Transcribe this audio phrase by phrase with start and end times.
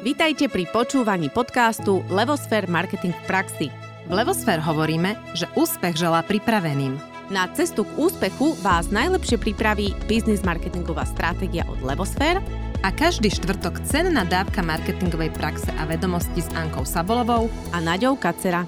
[0.00, 3.68] Vítajte pri počúvaní podcastu Levosfér Marketing v praxi.
[4.08, 6.96] V Levosfér hovoríme, že úspech želá pripraveným.
[7.28, 12.40] Na cestu k úspechu vás najlepšie pripraví biznis marketingová stratégia od Levosfér
[12.80, 18.64] a každý štvrtok cenná dávka marketingovej praxe a vedomosti s Ankou Sabolovou a Naďou Kacera.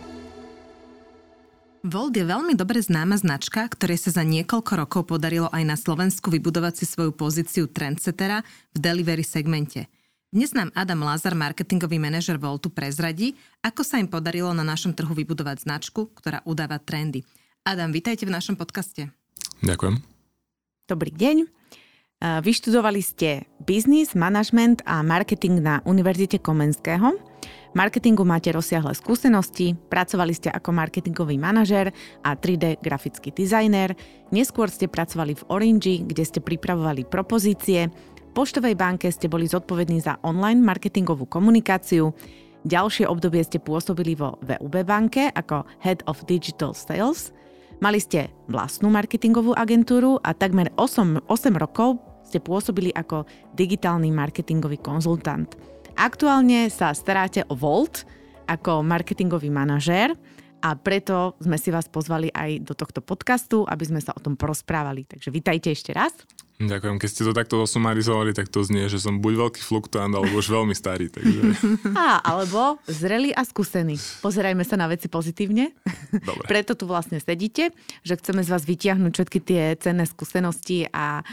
[1.80, 6.28] Volt je veľmi dobre známa značka, ktorej sa za niekoľko rokov podarilo aj na Slovensku
[6.28, 8.44] vybudovať si svoju pozíciu trendsetera
[8.76, 9.88] v delivery segmente–
[10.32, 15.12] dnes nám Adam Lázar, marketingový manažer Voltu, prezradí, ako sa im podarilo na našom trhu
[15.12, 17.20] vybudovať značku, ktorá udáva trendy.
[17.68, 19.12] Adam, vítajte v našom podcaste.
[19.60, 20.00] Ďakujem.
[20.88, 21.36] Dobrý deň.
[22.22, 27.12] Vyštudovali ste biznis, manažment a marketing na Univerzite Komenského.
[27.72, 33.96] V marketingu máte rozsiahle skúsenosti, pracovali ste ako marketingový manažer a 3D grafický dizajner,
[34.28, 37.88] neskôr ste pracovali v Orange, kde ste pripravovali propozície,
[38.33, 42.17] Poštovej banke ste boli zodpovední za online marketingovú komunikáciu,
[42.64, 47.28] ďalšie obdobie ste pôsobili vo VUB banke ako Head of Digital Sales,
[47.84, 54.80] mali ste vlastnú marketingovú agentúru a takmer 8, 8 rokov ste pôsobili ako digitálny marketingový
[54.80, 55.52] konzultant.
[56.00, 58.08] Aktuálne sa staráte o Volt
[58.48, 60.17] ako marketingový manažér
[60.64, 64.41] a preto sme si vás pozvali aj do tohto podcastu, aby sme sa o tom
[64.41, 65.05] porozprávali.
[65.05, 66.17] Takže vítajte ešte raz.
[66.61, 66.97] Ďakujem.
[67.00, 70.53] Keď ste to takto osumarizovali, tak to znie, že som buď veľký fluktuant, alebo už
[70.53, 71.08] veľmi starý.
[71.08, 71.41] Takže...
[71.98, 73.97] Á, alebo zrelý a skúsený.
[74.20, 75.73] Pozerajme sa na veci pozitívne.
[76.12, 76.47] Dobre.
[76.53, 77.73] Preto tu vlastne sedíte,
[78.05, 81.25] že chceme z vás vytiahnuť všetky tie cenné skúsenosti a,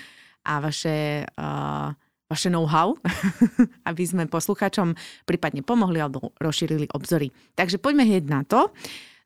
[0.46, 1.28] a vaše...
[1.36, 1.94] Uh,
[2.30, 2.94] vaše know-how,
[3.90, 4.94] aby sme poslucháčom
[5.26, 7.34] prípadne pomohli alebo rozšírili obzory.
[7.58, 8.70] Takže poďme hneď na to.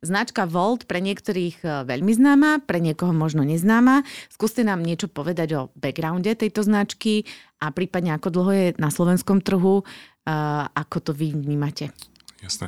[0.04, 4.04] Značka Volt pre niektorých e, veľmi známa, pre niekoho možno neznáma.
[4.28, 7.24] Skúste nám niečo povedať o backgrounde tejto značky
[7.64, 9.84] a prípadne ako dlho je na slovenskom trhu, e,
[10.76, 11.96] ako to vy vnímate.
[12.44, 12.68] Jasné.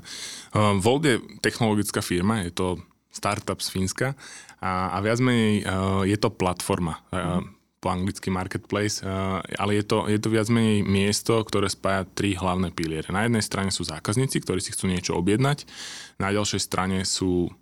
[0.56, 2.68] Uh, Volt je technologická firma, je to
[3.12, 4.16] startup z Fínska
[4.64, 5.68] a, a viac menej
[6.08, 7.00] je to platforma.
[7.12, 7.44] Uh,
[7.86, 9.06] po anglicky marketplace,
[9.46, 13.14] ale je to, je to viac menej miesto, ktoré spája tri hlavné piliere.
[13.14, 15.70] Na jednej strane sú zákazníci, ktorí si chcú niečo objednať,
[16.18, 17.54] na ďalšej strane sú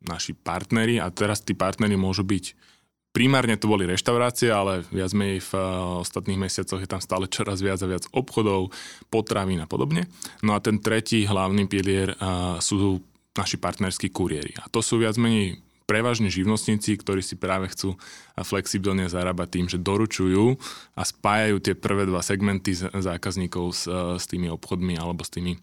[0.00, 2.72] naši partneri a teraz tí partneri môžu byť
[3.16, 5.56] Primárne to boli reštaurácie, ale viac menej v
[6.04, 8.76] ostatných mesiacoch je tam stále čoraz viac a viac obchodov,
[9.08, 10.04] potravín a podobne.
[10.44, 12.12] No a ten tretí hlavný pilier
[12.60, 13.00] sú
[13.32, 14.52] naši partnerskí kuriéri.
[14.60, 17.94] A to sú viac menej prevažne živnostníci, ktorí si práve chcú
[18.42, 20.58] flexibilne zarábať tým, že doručujú
[20.98, 23.86] a spájajú tie prvé dva segmenty zákazníkov s,
[24.18, 25.56] s tými obchodmi alebo s tými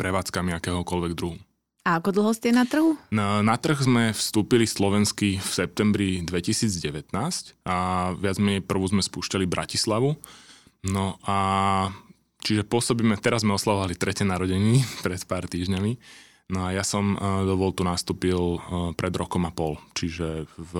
[0.00, 1.38] prevádzkami akéhokoľvek druhu.
[1.86, 2.98] A ako dlho ste na trhu?
[3.14, 7.14] Na, na trh sme vstúpili slovensky v septembri 2019
[7.62, 7.76] a
[8.18, 10.18] viac menej prvú sme spúšťali Bratislavu.
[10.82, 11.38] No a
[12.42, 17.20] čiže pôsobíme, teraz sme oslavovali tretie narodení pred pár týždňami No a ja som eh,
[17.42, 18.60] do Voltu nastúpil eh,
[18.94, 20.72] pred rokom a pol, čiže v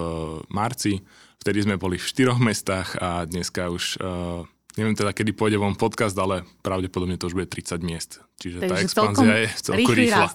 [0.46, 1.02] marci.
[1.42, 4.42] Vtedy sme boli v štyroch mestách a dneska už eh,
[4.78, 8.22] neviem teda, kedy pôjde von podcast, ale pravdepodobne to už bude 30 miest.
[8.38, 10.30] Čiže Takže tá expanzia je celku rýchla.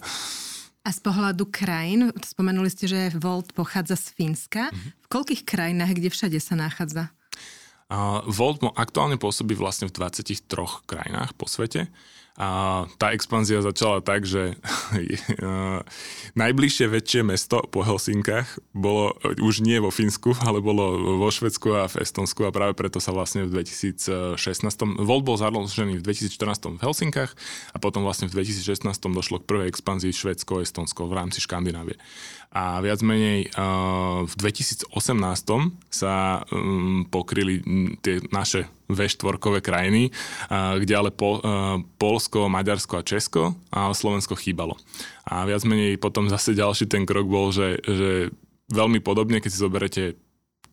[0.81, 4.73] A z pohľadu krajín, spomenuli ste, že Volt pochádza z Fínska.
[4.73, 4.91] Mm-hmm.
[4.97, 7.13] V koľkých krajinách, kde všade sa nachádza?
[7.85, 10.41] Uh, Volt aktuálne pôsobí vlastne v 23
[10.89, 11.93] krajinách po svete.
[12.39, 14.55] A tá expanzia začala tak, že
[16.41, 21.91] najbližšie väčšie mesto po Helsinkách bolo už nie vo Fínsku, ale bolo vo Švedsku a
[21.91, 24.39] v Estonsku a práve preto sa vlastne v 2016.
[25.03, 27.31] Volt bol založený v 2014 v Helsinkách
[27.75, 31.99] a potom vlastne v 2016 došlo k prvej expanzii Švedsko a Estonsko v rámci Škandinávie.
[32.51, 34.91] A viac menej uh, v 2018
[35.87, 37.63] sa um, pokryli
[38.03, 44.75] tie naše V4 krajiny, uh, kde ale uh, Polsko, Maďarsko a Česko a Slovensko chýbalo.
[45.23, 48.35] A viac menej potom zase ďalší ten krok bol, že, že
[48.67, 50.03] veľmi podobne, keď si zoberete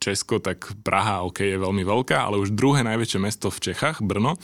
[0.02, 4.38] Česko, tak Praha, OK, je veľmi veľká, ale už druhé najväčšie mesto v Čechách, Brno,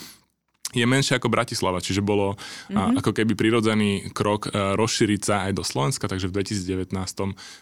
[0.75, 3.01] je menšie ako Bratislava, čiže bolo mm-hmm.
[3.01, 6.91] ako keby prirodzený krok e, rozšíriť sa aj do Slovenska, takže v 2019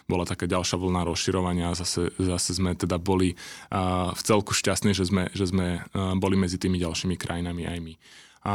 [0.09, 3.37] bola taká ďalšia vlna rozširovania a zase, zase sme teda boli
[4.13, 5.85] v celku šťastní, že sme, že sme
[6.17, 7.93] boli medzi tými ďalšími krajinami aj my.
[8.43, 8.53] A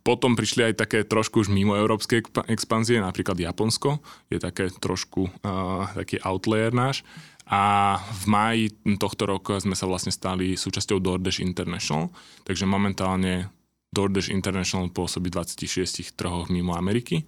[0.00, 4.00] potom prišli aj také trošku už mimo európske expanzie, napríklad Japonsko
[4.32, 7.04] je také trošku uh, taký outlier náš.
[7.50, 8.62] A v máji
[8.94, 12.14] tohto roka sme sa vlastne stali súčasťou DoorDash International,
[12.46, 13.50] takže momentálne
[13.90, 17.26] DoorDash International pôsobí v 26 trhoch mimo Ameriky,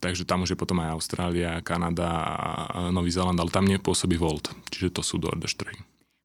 [0.00, 4.48] takže tam už je potom aj Austrália, Kanada a Nový Zéland, ale tam nepôsobí Volt,
[4.72, 5.76] čiže to sú DoorDash trhy.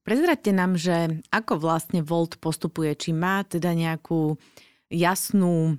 [0.07, 4.39] Prezradte nám, že ako vlastne Volt postupuje, či má teda nejakú
[4.87, 5.75] jasnú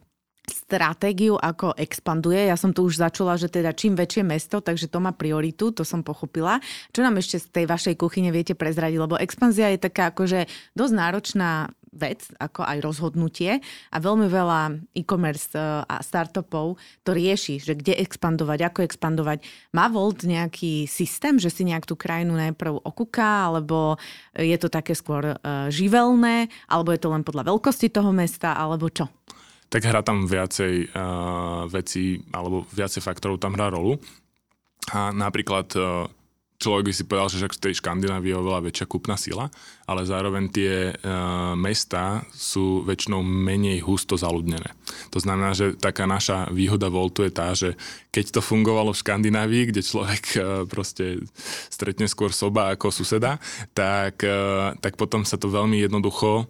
[0.50, 2.46] stratégiu, ako expanduje.
[2.46, 5.82] Ja som tu už začula, že teda čím väčšie mesto, takže to má prioritu, to
[5.82, 6.62] som pochopila.
[6.94, 8.98] Čo nám ešte z tej vašej kuchyne viete prezradiť?
[8.98, 13.58] Lebo expanzia je taká akože dosť náročná vec, ako aj rozhodnutie
[13.90, 19.40] a veľmi veľa e-commerce e, a startupov to rieši, že kde expandovať, ako expandovať.
[19.72, 23.96] Má Volt nejaký systém, že si nejak tú krajinu najprv okúka, alebo
[24.36, 25.36] je to také skôr e,
[25.72, 29.08] živelné, alebo je to len podľa veľkosti toho mesta, alebo čo?
[29.66, 33.98] Tak hrá tam viacej uh, veci alebo viacej faktorov tam hrá rolu.
[34.94, 36.06] A napríklad uh,
[36.56, 39.52] človek by si povedal, že v tej Škandinávii je oveľa väčšia kúpna sila,
[39.84, 44.72] ale zároveň tie uh, mesta sú väčšinou menej husto zaludnené.
[45.12, 47.76] To znamená, že taká naša výhoda Voltu je tá, že
[48.08, 51.20] keď to fungovalo v Škandinávii, kde človek uh, proste
[51.68, 53.36] stretne skôr soba ako suseda,
[53.76, 56.48] tak, uh, tak potom sa to veľmi jednoducho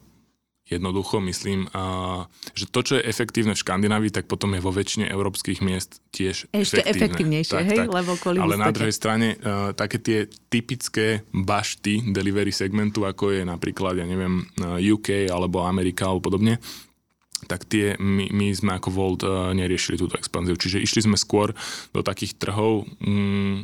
[0.67, 2.27] jednoducho myslím, a,
[2.59, 6.51] že to, čo je efektívne v Škandinávii, tak potom je vo väčšine európskych miest tiež
[6.51, 6.91] Ešte efektívne.
[6.91, 7.79] efektívnejšie, tak, hej?
[7.87, 7.89] Tak.
[7.95, 10.19] Lebo Ale na druhej strane uh, také tie
[10.51, 14.43] typické bašty delivery segmentu, ako je napríklad, ja neviem,
[14.83, 16.59] UK alebo Amerika alebo podobne,
[17.47, 20.59] tak tie my, my sme ako Volt uh, neriešili túto expanziu.
[20.59, 21.55] Čiže išli sme skôr
[21.95, 23.63] do takých trhov, um,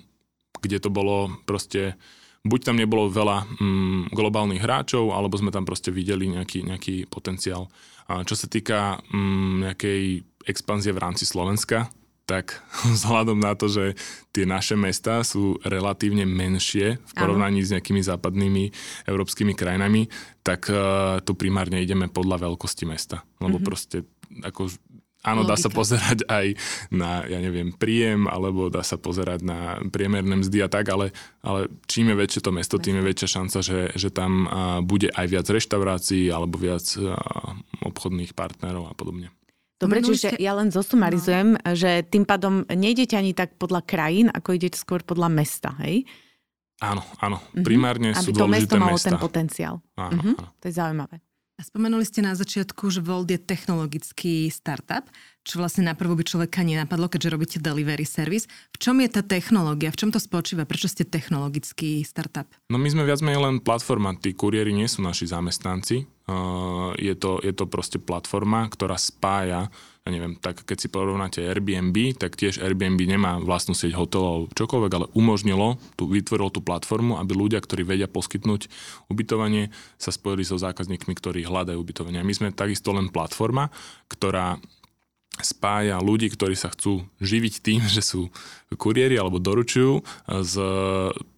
[0.63, 1.99] kde to bolo proste
[2.43, 7.71] buď tam nebolo veľa mm, globálnych hráčov, alebo sme tam proste videli nejaký, nejaký potenciál.
[8.11, 10.03] A čo sa týka mm, nejakej
[10.51, 11.87] expanzie v rámci Slovenska,
[12.27, 12.63] tak
[12.99, 13.95] vzhľadom na to, že
[14.35, 17.67] tie naše mesta sú relatívne menšie v porovnaní Aha.
[17.67, 18.65] s nejakými západnými
[19.07, 20.11] európskymi krajinami,
[20.43, 23.23] tak uh, tu primárne ideme podľa veľkosti mesta.
[23.39, 23.67] Lebo mm-hmm.
[23.67, 24.03] proste
[24.43, 24.73] ako
[25.23, 26.59] Áno, dá sa pozerať aj
[26.91, 31.15] na, ja neviem, príjem, alebo dá sa pozerať na priemerné mzdy a tak, ale,
[31.47, 34.51] ale čím je väčšie to mesto, tým je väčšia šanca, že, že tam
[34.83, 36.83] bude aj viac reštaurácií, alebo viac
[37.87, 39.31] obchodných partnerov a podobne.
[39.83, 41.75] Dobre, čiže ja len zosumarizujem, no.
[41.75, 46.07] že tým pádom nejdete ani tak podľa krajín, ako idete skôr podľa mesta, hej?
[46.83, 47.39] Áno, áno.
[47.55, 47.63] Mhm.
[47.63, 48.27] Primárne mm-hmm.
[48.27, 49.11] sú Aby to mesto malo mesta.
[49.11, 49.75] ten potenciál.
[49.95, 50.35] Áno, mm-hmm.
[50.39, 50.49] áno.
[50.59, 51.17] To je zaujímavé.
[51.63, 55.07] Spomenuli ste na začiatku, že Volt je technologický startup,
[55.47, 58.51] čo vlastne na prvú by človeka nenapadlo, keďže robíte delivery service.
[58.75, 59.95] V čom je tá technológia?
[59.95, 60.67] V čom to spočíva?
[60.67, 62.51] Prečo ste technologický startup?
[62.67, 64.15] No my sme viac menej len platforma.
[64.19, 66.07] Tí kuriéri nie sú naši zamestnanci.
[66.27, 69.71] Uh, je, to, je to proste platforma, ktorá spája
[70.03, 74.93] ja neviem, tak keď si porovnáte Airbnb, tak tiež Airbnb nemá vlastnú sieť hotelov čokoľvek,
[74.99, 78.67] ale umožnilo, tu, vytvorilo tú platformu, aby ľudia, ktorí vedia poskytnúť
[79.07, 79.71] ubytovanie,
[80.03, 82.19] sa spojili so zákazníkmi, ktorí hľadajú ubytovanie.
[82.27, 83.71] My sme takisto len platforma,
[84.11, 84.59] ktorá
[85.39, 88.27] spája ľudí, ktorí sa chcú živiť tým, že sú
[88.75, 90.55] kuriéri alebo doručujú s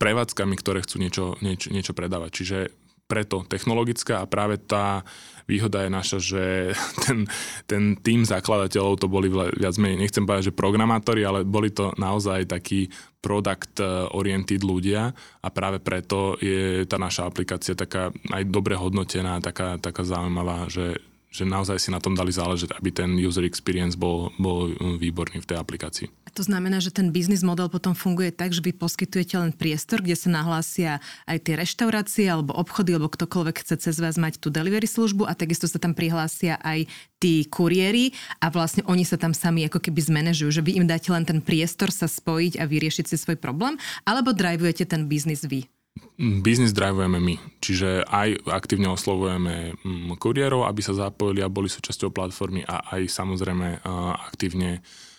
[0.01, 2.31] prevádzkami, ktoré chcú niečo, niečo, niečo predávať.
[2.33, 2.59] Čiže
[3.05, 5.05] preto technologická a práve tá
[5.45, 6.45] výhoda je naša, že
[7.05, 7.29] ten,
[7.69, 12.49] ten tým zakladateľov to boli viac menej, nechcem povedať, že programátori, ale boli to naozaj
[12.49, 12.89] takí
[13.21, 13.81] product
[14.13, 20.05] oriented ľudia a práve preto je tá naša aplikácia taká aj dobre hodnotená, taká, taká
[20.05, 21.01] zaujímavá, že,
[21.33, 25.49] že naozaj si na tom dali záležať, aby ten user experience bol, bol výborný v
[25.49, 26.24] tej aplikácii.
[26.35, 30.19] To znamená, že ten biznis model potom funguje tak, že vy poskytujete len priestor, kde
[30.19, 30.99] sa nahlásia
[31.31, 35.39] aj tie reštaurácie alebo obchody, alebo ktokoľvek chce cez vás mať tú delivery službu a
[35.39, 36.91] takisto sa tam prihlásia aj
[37.23, 38.11] tí kuriéri
[38.43, 41.39] a vlastne oni sa tam sami ako keby zmanéžujú, že vy im dáte len ten
[41.39, 45.71] priestor sa spojiť a vyriešiť si svoj problém, alebo drivujete ten biznis vy?
[46.19, 52.11] Biznis drivujeme my, čiže aj aktívne oslovujeme mm, kuriérov, aby sa zapojili a boli súčasťou
[52.11, 53.87] platformy a aj samozrejme
[54.19, 55.14] aktívne mm,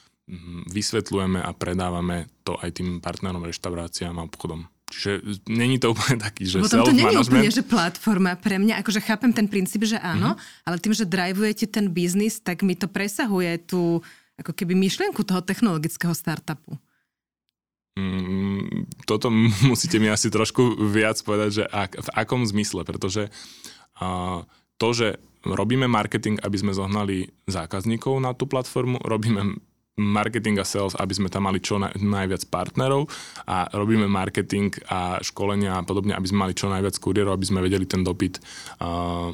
[0.74, 4.66] vysvetľujeme a predávame to aj tým partnerom, reštauráciám a obchodom.
[4.90, 8.86] Čiže není to úplne taký, že Potom to nie je úplne, že platforma pre mňa,
[8.86, 10.66] akože chápem ten princíp, že áno, mm-hmm.
[10.66, 14.02] ale tým, že drivujete ten biznis, tak mi to presahuje tú
[14.38, 16.78] ako keby myšlienku toho technologického startupu.
[17.96, 19.32] Mm, toto
[19.70, 23.30] musíte mi asi trošku viac povedať, že ak, v akom zmysle, pretože
[24.02, 24.46] uh,
[24.78, 25.08] to, že
[25.46, 29.62] robíme marketing, aby sme zohnali zákazníkov na tú platformu, robíme
[29.96, 33.08] marketing a sales, aby sme tam mali čo na, najviac partnerov
[33.48, 37.64] a robíme marketing a školenia a podobne, aby sme mali čo najviac kuriérov, aby sme
[37.64, 38.44] vedeli ten dopyt
[38.84, 39.32] uh,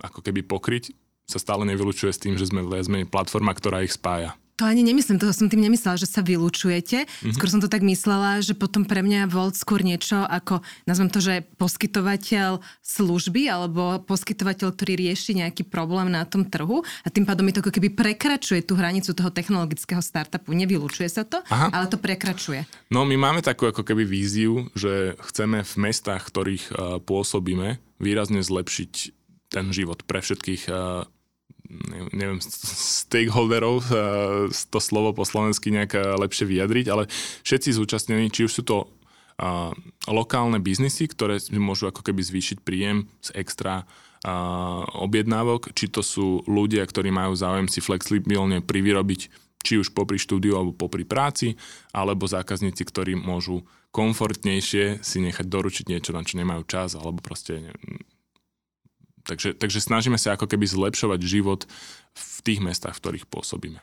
[0.00, 4.36] ako keby pokryť, sa stále nevylučuje s tým, že sme viac platforma, ktorá ich spája.
[4.54, 7.10] To ani nemyslím, to som tým nemyslela, že sa vylúčujete.
[7.10, 7.34] Mm-hmm.
[7.34, 11.18] Skôr som to tak myslela, že potom pre mňa Volt skôr niečo ako, nazvem to,
[11.18, 17.42] že poskytovateľ služby alebo poskytovateľ, ktorý rieši nejaký problém na tom trhu a tým pádom
[17.42, 20.54] mi to ako keby prekračuje tú hranicu toho technologického startupu.
[20.54, 21.74] Nevylúčuje sa to, Aha.
[21.74, 22.62] ale to prekračuje.
[22.94, 28.38] No my máme takú ako keby víziu, že chceme v mestách, ktorých uh, pôsobíme, výrazne
[28.38, 28.92] zlepšiť
[29.50, 31.10] ten život pre všetkých uh,
[32.12, 33.82] neviem, stakeholderov,
[34.50, 37.08] to slovo po slovensky nejak lepšie vyjadriť, ale
[37.42, 38.76] všetci zúčastnení, či už sú to
[40.06, 43.88] lokálne biznisy, ktoré môžu ako keby zvýšiť príjem z extra
[44.94, 49.28] objednávok, či to sú ľudia, ktorí majú záujem si flexibilne privyrobiť
[49.64, 51.56] či už popri štúdiu alebo popri práci,
[51.92, 53.64] alebo zákazníci, ktorí môžu
[53.96, 57.64] komfortnejšie si nechať doručiť niečo, na čo nemajú čas, alebo proste...
[57.64, 57.72] Ne...
[59.24, 61.64] Takže, takže snažíme sa ako keby zlepšovať život
[62.12, 63.80] v tých mestách, v ktorých pôsobíme.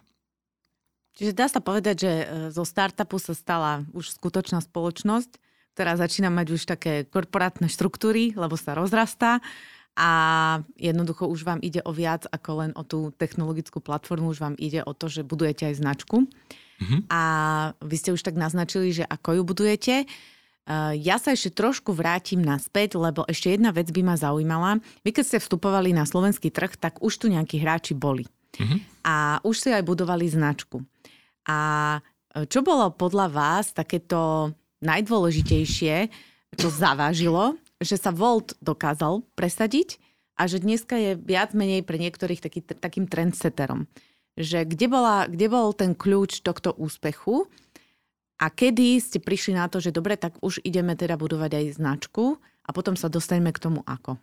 [1.18, 5.38] Čiže dá sa povedať, že e, zo startupu sa stala už skutočná spoločnosť,
[5.76, 9.44] ktorá začína mať už také korporátne štruktúry, lebo sa rozrastá
[9.98, 10.10] a
[10.80, 14.80] jednoducho už vám ide o viac ako len o tú technologickú platformu, už vám ide
[14.88, 16.24] o to, že budujete aj značku.
[16.82, 17.02] Mm-hmm.
[17.12, 17.22] A
[17.84, 19.94] vy ste už tak naznačili, že ako ju budujete.
[20.96, 24.78] Ja sa ešte trošku vrátim naspäť, lebo ešte jedna vec by ma zaujímala.
[25.02, 28.30] Vy keď ste vstupovali na slovenský trh, tak už tu nejakí hráči boli.
[28.56, 28.80] Mm-hmm.
[29.04, 30.86] A už si aj budovali značku.
[31.50, 32.00] A
[32.48, 34.54] čo bolo podľa vás takéto
[34.86, 36.08] najdôležitejšie,
[36.56, 39.98] čo zavážilo že sa Volt dokázal presadiť
[40.38, 43.90] a že dneska je viac menej pre niektorých taký, takým trendsetterom.
[44.38, 47.50] Že kde, bola, kde bol ten kľúč tohto úspechu
[48.42, 52.42] a kedy ste prišli na to, že dobre, tak už ideme teda budovať aj značku
[52.66, 54.18] a potom sa dostaneme k tomu ako.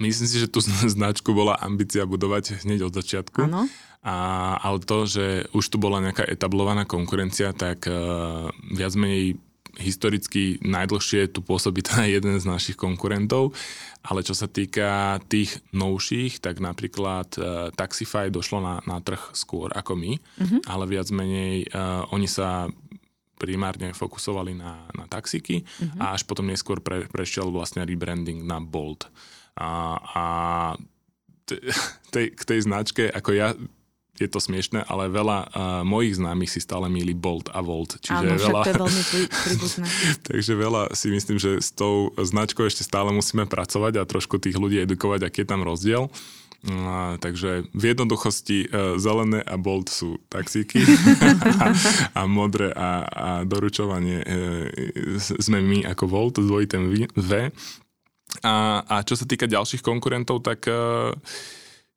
[0.00, 3.44] Myslím si, že tú značku bola ambícia budovať hneď od začiatku.
[3.44, 3.68] Áno.
[4.00, 4.14] A,
[4.58, 9.36] ale to, že už tu bola nejaká etablovaná konkurencia, tak uh, viac menej
[9.80, 13.56] historicky najdlhšie tu pôsobí teda jeden z našich konkurentov,
[14.02, 19.72] ale čo sa týka tých novších, tak napríklad uh, Taxify došlo na, na trh skôr
[19.72, 20.60] ako my, mm-hmm.
[20.68, 22.68] ale viac menej uh, oni sa
[23.38, 25.98] primárne fokusovali na, na taxiky mm-hmm.
[25.98, 29.10] a až potom neskôr pre, prešiel vlastne rebranding na Bolt.
[29.58, 30.24] A, a
[32.14, 33.58] tej, k tej značke, ako ja
[34.20, 35.48] je to smiešne, ale veľa uh,
[35.88, 37.96] mojich známych si stále milí Bolt a Volt.
[37.96, 39.02] Čiže Áno, veľa, to je veľmi
[39.32, 39.84] príbuzné.
[40.28, 44.60] takže veľa si myslím, že s tou značkou ešte stále musíme pracovať a trošku tých
[44.60, 46.12] ľudí edukovať, aký je tam rozdiel.
[46.62, 50.86] Uh, takže v jednoduchosti uh, zelené a Bolt sú taxíky
[51.64, 51.74] a,
[52.14, 56.78] a modré a, a doručovanie uh, sme my ako Volt, dvojité
[57.16, 57.50] V.
[58.44, 58.54] A,
[58.86, 61.16] a čo sa týka ďalších konkurentov, tak uh,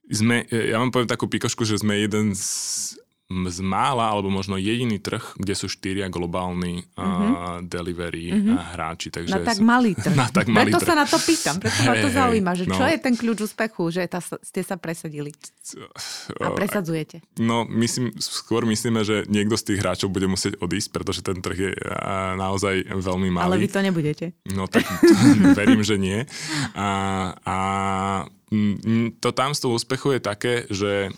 [0.10, 2.46] sme, ja vám poviem takú pikošku, že sme jeden z
[3.26, 7.02] z mála, alebo možno jediný trh, kde sú štyria globálni mm-hmm.
[7.02, 8.78] uh, delivery mm-hmm.
[8.78, 9.10] hráči.
[9.10, 10.14] Takže na tak malý trh.
[10.22, 10.90] Na tak malý preto trh.
[10.90, 12.78] sa na to pýtam, preto hey, ma to zaujíma, že no.
[12.78, 15.34] čo je ten kľúč úspechu, že tá, ste sa presadili
[16.38, 17.26] a presadzujete.
[17.42, 21.58] No, myslím, skôr myslíme, že niekto z tých hráčov bude musieť odísť, pretože ten trh
[21.58, 21.72] je
[22.38, 23.46] naozaj veľmi malý.
[23.50, 24.26] Ale vy to nebudete.
[24.54, 24.86] No tak
[25.58, 26.30] verím, že nie.
[26.78, 26.90] A,
[27.42, 27.58] a
[29.20, 31.10] to tamstvo úspechu je také, že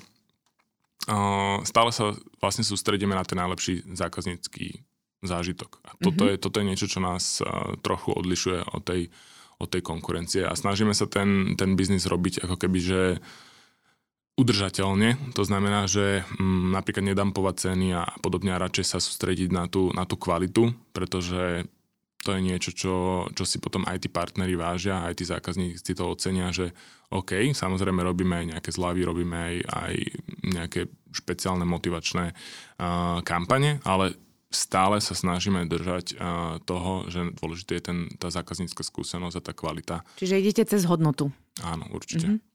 [1.63, 2.11] stále sa
[2.43, 4.83] vlastne sústredíme na ten najlepší zákaznícky
[5.23, 5.81] zážitok.
[5.87, 6.37] A toto, mm-hmm.
[6.37, 7.41] je, toto je niečo, čo nás
[7.81, 9.01] trochu odlišuje od tej,
[9.57, 13.01] od tej konkurencie a snažíme sa ten, ten biznis robiť ako keby, že
[14.37, 15.33] udržateľne.
[15.33, 19.89] To znamená, že m, napríklad nedampovať ceny a podobne a radšej sa sústrediť na tú,
[19.97, 21.65] na tú kvalitu, pretože
[22.21, 22.95] to je niečo, čo,
[23.33, 26.69] čo si potom aj tí partneri vážia, aj tí zákazníci to ocenia, že
[27.09, 29.93] OK, samozrejme robíme aj nejaké zľavy, robíme aj, aj
[30.43, 34.15] nejaké špeciálne motivačné uh, kampane, ale
[34.47, 36.17] stále sa snažíme držať uh,
[36.63, 39.95] toho, že dôležité je ten, tá zákaznícka skúsenosť a tá kvalita.
[40.15, 41.31] Čiže idete cez hodnotu.
[41.59, 42.31] Áno, určite.
[42.31, 42.46] Mm-hmm.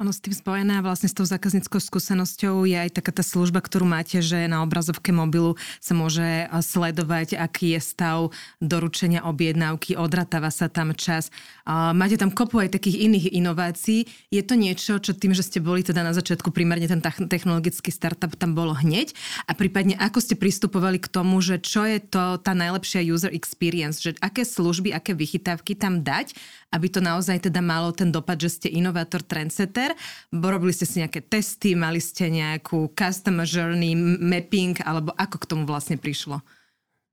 [0.00, 3.60] Ono s tým spojené a vlastne s tou zákazníckou skúsenosťou je aj taká tá služba,
[3.60, 8.32] ktorú máte, že na obrazovke mobilu sa môže sledovať, aký je stav
[8.64, 11.28] doručenia objednávky, odratáva sa tam čas.
[11.68, 14.08] Máte tam kopu aj takých iných inovácií.
[14.32, 18.32] Je to niečo, čo tým, že ste boli teda na začiatku primárne ten technologický startup
[18.40, 19.12] tam bolo hneď
[19.44, 24.00] a prípadne ako ste pristupovali k tomu, že čo je to tá najlepšia user experience,
[24.00, 26.32] že aké služby, aké vychytávky tam dať,
[26.70, 29.94] aby to naozaj teda malo ten dopad, že ste inovátor, trendsetter.
[30.30, 35.62] Robili ste si nejaké testy, mali ste nejakú customer journey mapping, alebo ako k tomu
[35.66, 36.38] vlastne prišlo?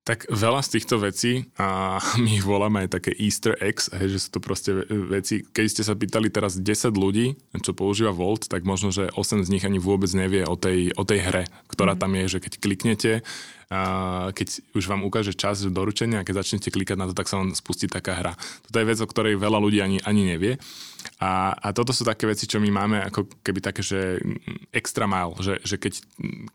[0.08, 4.24] Tak veľa z týchto vecí, a my ich voláme aj také easter eggs, hej, že
[4.24, 8.64] sú to proste veci, keď ste sa pýtali teraz 10 ľudí, čo používa Volt, tak
[8.64, 12.00] možno, že 8 z nich ani vôbec nevie o tej, o tej hre, ktorá mm.
[12.00, 13.12] tam je, že keď kliknete,
[14.32, 17.52] keď už vám ukáže čas doručenia a keď začnete klikať na to, tak sa vám
[17.52, 18.34] spustí taká hra.
[18.64, 20.56] Toto je vec, o ktorej veľa ľudí ani, ani nevie.
[21.20, 24.24] A, a toto sú také veci, čo my máme ako keby také, že
[24.72, 25.94] extra mile, že, že keď,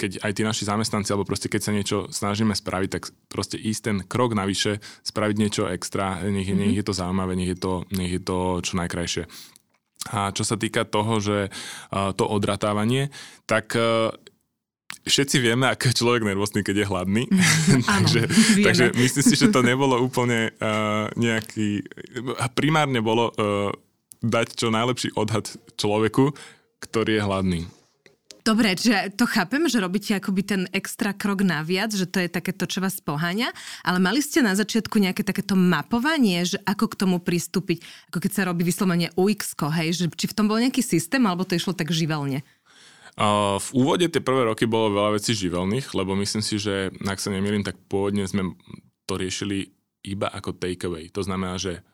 [0.00, 3.80] keď aj tí naši zamestnanci, alebo proste keď sa niečo snažíme spraviť, tak proste ísť
[3.84, 6.58] ten krok navyše, spraviť niečo extra, nech, mm-hmm.
[6.64, 9.24] nech je to zaujímavé, nech je to, nech je to čo najkrajšie.
[10.10, 11.54] A čo sa týka toho, že
[11.92, 13.14] to odratávanie,
[13.46, 13.78] tak
[15.06, 17.22] všetci vieme, ako je človek nervózny, keď je hladný.
[17.90, 18.20] takže,
[18.62, 21.84] takže myslím si, že to nebolo úplne uh, nejaký...
[22.54, 23.72] Primárne bolo uh,
[24.22, 26.30] dať čo najlepší odhad človeku,
[26.82, 27.60] ktorý je hladný.
[28.42, 32.66] Dobre, že to chápem, že robíte akoby ten extra krok naviac, že to je takéto,
[32.66, 33.54] čo vás poháňa,
[33.86, 38.32] ale mali ste na začiatku nejaké takéto mapovanie, že ako k tomu pristúpiť, ako keď
[38.34, 41.70] sa robí vyslovene UX, hej, že či v tom bol nejaký systém, alebo to išlo
[41.70, 42.42] tak živelne?
[43.60, 47.28] V úvode tie prvé roky bolo veľa vecí živelných, lebo myslím si, že ak sa
[47.28, 48.56] nemýlim, tak pôvodne sme
[49.04, 49.68] to riešili
[50.00, 51.12] iba ako takeaway.
[51.12, 51.84] To znamená, že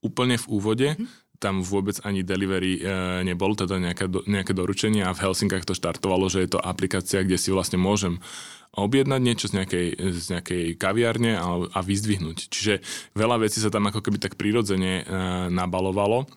[0.00, 1.42] úplne v úvode mm.
[1.42, 2.82] tam vôbec ani delivery e,
[3.26, 7.26] nebol, teda nejaké, do, nejaké doručenie a v Helsinkách to štartovalo, že je to aplikácia,
[7.26, 8.22] kde si vlastne môžem
[8.78, 12.54] objednať niečo z nejakej, z nejakej kaviarne a, a vyzdvihnúť.
[12.54, 12.74] Čiže
[13.18, 15.04] veľa vecí sa tam ako keby tak prirodzene e,
[15.50, 16.30] nabalovalo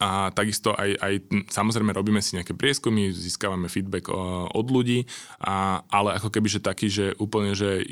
[0.00, 1.14] a takisto aj, aj
[1.52, 4.08] samozrejme robíme si nejaké prieskumy, získavame feedback
[4.48, 5.04] od ľudí,
[5.44, 7.84] a, ale ako keby, že taký, že úplne, že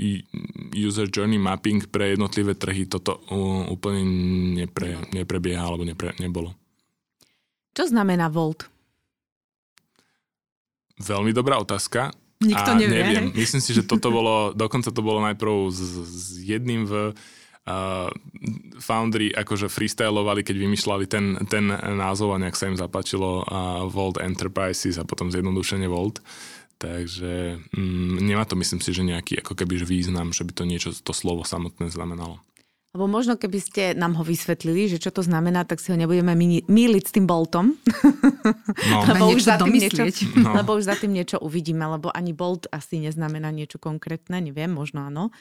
[0.73, 3.21] user journey mapping pre jednotlivé trhy toto
[3.69, 4.03] úplne
[4.57, 6.57] nepre, neprebieha alebo nepre, nebolo.
[7.77, 8.69] Čo znamená Volt?
[10.97, 12.13] Veľmi dobrá otázka.
[12.43, 12.91] Nikto nevie.
[12.91, 13.27] Neviem.
[13.39, 17.15] Myslím si, že toto bolo, dokonca to bolo najprv s, s jedným v
[17.67, 18.11] uh,
[18.83, 24.19] foundry akože freestylovali, keď vymýšľali ten, ten názov a nejak sa im zapáčilo uh, Vault
[24.19, 26.19] Enterprises a potom zjednodušenie Vault.
[26.83, 30.91] Takže mm, nemá to myslím si, že nejaký ako keby význam, že by to niečo,
[30.91, 32.43] to slovo samotné znamenalo.
[32.93, 36.37] Lebo možno keby ste nám ho vysvetlili, že čo to znamená, tak si ho nebudeme
[36.69, 37.73] míliť s tým boltom.
[38.85, 38.99] No.
[39.09, 40.05] lebo, už za tým niečo,
[40.37, 40.53] no.
[40.53, 45.09] lebo už za tým niečo uvidíme, lebo ani bolt asi neznamená niečo konkrétne, neviem, možno
[45.09, 45.33] áno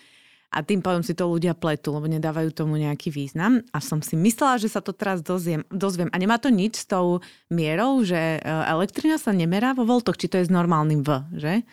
[0.52, 3.64] a tým pádom si to ľudia pletú, lebo nedávajú tomu nejaký význam.
[3.72, 5.64] A som si myslela, že sa to teraz dozviem.
[5.72, 6.12] dozviem.
[6.12, 10.28] A nemá to nič s tou mierou, že e, elektrina sa nemerá vo voltoch, či
[10.28, 11.64] to je s normálnym V, že?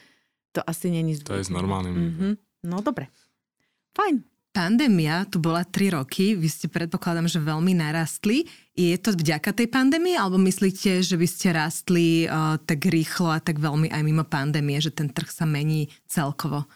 [0.55, 1.19] To asi není...
[1.27, 2.33] To je s normálnym mm-hmm.
[2.71, 3.11] No dobre.
[3.99, 4.23] Fajn.
[4.55, 8.43] Pandémia tu bola 3 roky, vy ste predpokladám, že veľmi narastli.
[8.75, 13.39] Je to vďaka tej pandémii, alebo myslíte, že by ste rastli uh, tak rýchlo a
[13.39, 16.67] tak veľmi aj mimo pandémie, že ten trh sa mení celkovo?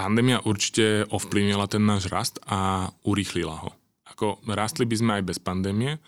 [0.00, 3.70] Pandémia určite ovplyvnila ten náš rast a urýchlila ho.
[4.08, 6.00] Ako rastli by sme aj bez pandémie,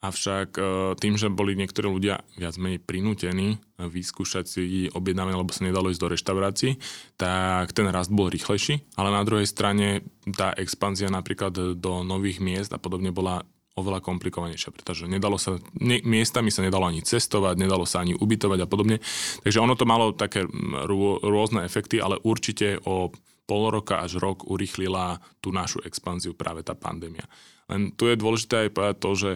[0.00, 0.62] avšak e,
[1.00, 6.00] tým, že boli niektorí ľudia viac menej prinútení vyskúšať si objednávanie, lebo sa nedalo ísť
[6.00, 6.72] do reštaurácií,
[7.20, 10.04] tak ten rast bol rýchlejší, ale na druhej strane
[10.36, 15.98] tá expanzia napríklad do nových miest a podobne bola oveľa komplikovanejšia, pretože nedalo sa, ne,
[16.06, 19.02] miestami sa nedalo ani cestovať, nedalo sa ani ubytovať a podobne.
[19.42, 20.46] Takže ono to malo také
[20.86, 23.10] rô, rôzne efekty, ale určite o
[23.44, 27.28] pol roka až rok urychlila tú našu expanziu práve tá pandémia.
[27.68, 29.32] Len tu je dôležité aj povedať to, že,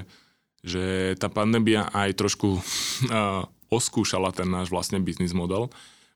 [0.65, 0.83] že
[1.17, 3.45] tá pandémia aj trošku uh,
[3.79, 5.69] oskúšala ten náš vlastne biznis model,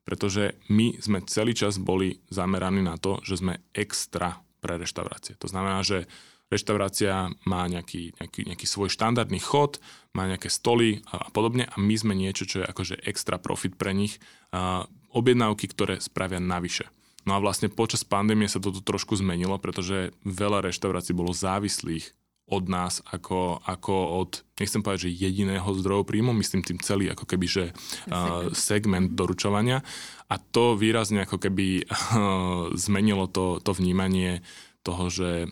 [0.09, 5.37] pretože my sme celý čas boli zameraní na to, že sme extra pre reštaurácie.
[5.37, 6.09] To znamená, že
[6.49, 9.81] reštaurácia má nejaký, nejaký, nejaký svoj štandardný chod,
[10.17, 13.77] má nejaké stoly a, a podobne a my sme niečo, čo je akože extra profit
[13.77, 14.17] pre nich,
[14.53, 16.89] uh, objednávky, ktoré spravia navyše.
[17.23, 22.11] No a vlastne počas pandémie sa toto trošku zmenilo, pretože veľa reštaurácií bolo závislých
[22.51, 27.25] od nás ako, ako od, nechcem povedať, že jediného zdroju príjmu, myslím tým celý ako
[27.25, 29.81] keby, že uh, segment doručovania
[30.27, 34.43] a to výrazne ako keby uh, zmenilo to, to vnímanie
[34.83, 35.49] toho, že,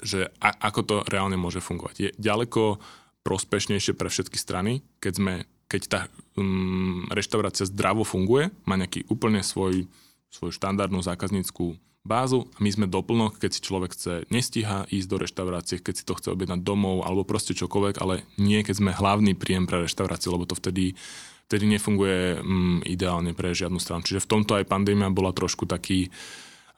[0.00, 1.94] že a, ako to reálne môže fungovať.
[1.98, 2.78] Je ďaleko
[3.26, 5.34] prospešnejšie pre všetky strany, keď sme
[5.72, 6.00] keď tá
[6.36, 9.88] um, reštaurácia zdravo funguje, má nejaký úplne svoj
[10.32, 15.16] svoju štandardnú zákazníckú bázu a my sme doplnok, keď si človek chce, nestíha ísť do
[15.22, 19.38] reštaurácie, keď si to chce objednať domov alebo proste čokoľvek, ale nie keď sme hlavný
[19.38, 20.98] príjem pre reštauráciu, lebo to vtedy,
[21.46, 24.02] vtedy nefunguje mm, ideálne pre žiadnu stranu.
[24.02, 26.10] Čiže v tomto aj pandémia bola trošku taký,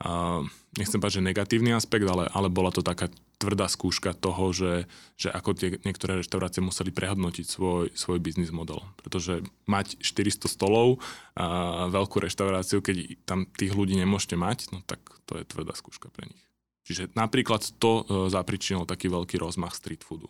[0.04, 0.44] uh,
[0.76, 3.08] nechcem povedať, že negatívny aspekt, ale, ale bola to taká
[3.44, 4.88] tvrdá skúška toho, že,
[5.20, 8.80] že ako tie niektoré reštaurácie museli prehodnotiť svoj, svoj biznis model.
[8.96, 11.04] Pretože mať 400 stolov
[11.37, 16.09] a veľkú reštauráciu, keď tam tých ľudí nemôžete mať, no tak to je tvrdá skúška
[16.09, 16.44] pre nich.
[16.88, 20.28] Čiže napríklad to e, zapričinilo taký veľký rozmach street foodu.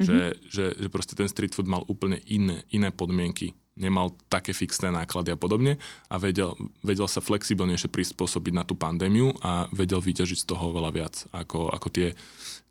[0.00, 0.08] Mm-hmm.
[0.08, 4.92] Že, že, že proste ten street food mal úplne iné, iné podmienky nemal také fixné
[4.92, 5.80] náklady a podobne
[6.12, 6.52] a vedel,
[6.84, 11.72] vedel sa flexibilnejšie prispôsobiť na tú pandémiu a vedel vyťažiť z toho veľa viac ako,
[11.72, 12.12] ako tie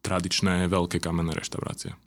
[0.06, 1.98] tradičné veľké kamenné reštaurácie.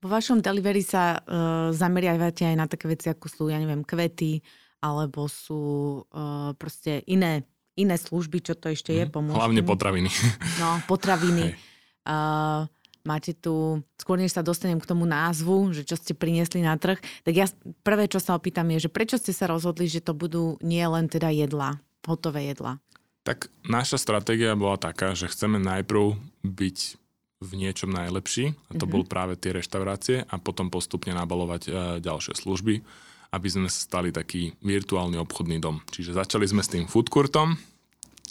[0.00, 4.40] Vo vašom delivery sa uh, zameriavate aj na také veci, ako sú, ja neviem, kvety,
[4.84, 9.12] alebo sú uh, proste iné, iné služby, čo to ešte je, mhm.
[9.12, 9.40] pomôžte.
[9.40, 10.10] Hlavne potraviny.
[10.62, 11.52] No, potraviny.
[12.06, 12.70] Uh,
[13.06, 16.98] máte tu, skôr než sa dostanem k tomu názvu, že čo ste priniesli na trh,
[17.22, 17.46] tak ja
[17.86, 21.06] prvé, čo sa opýtam je, že prečo ste sa rozhodli, že to budú nie len
[21.06, 22.82] teda jedla, hotové jedla?
[23.22, 26.78] Tak naša stratégia bola taká, že chceme najprv byť
[27.36, 28.92] v niečom najlepší, a to mm-hmm.
[28.92, 32.80] bol práve tie reštaurácie a potom postupne nabalovať e, ďalšie služby,
[33.34, 35.84] aby sme stali taký virtuálny obchodný dom.
[35.92, 37.60] Čiže začali sme s tým food courtom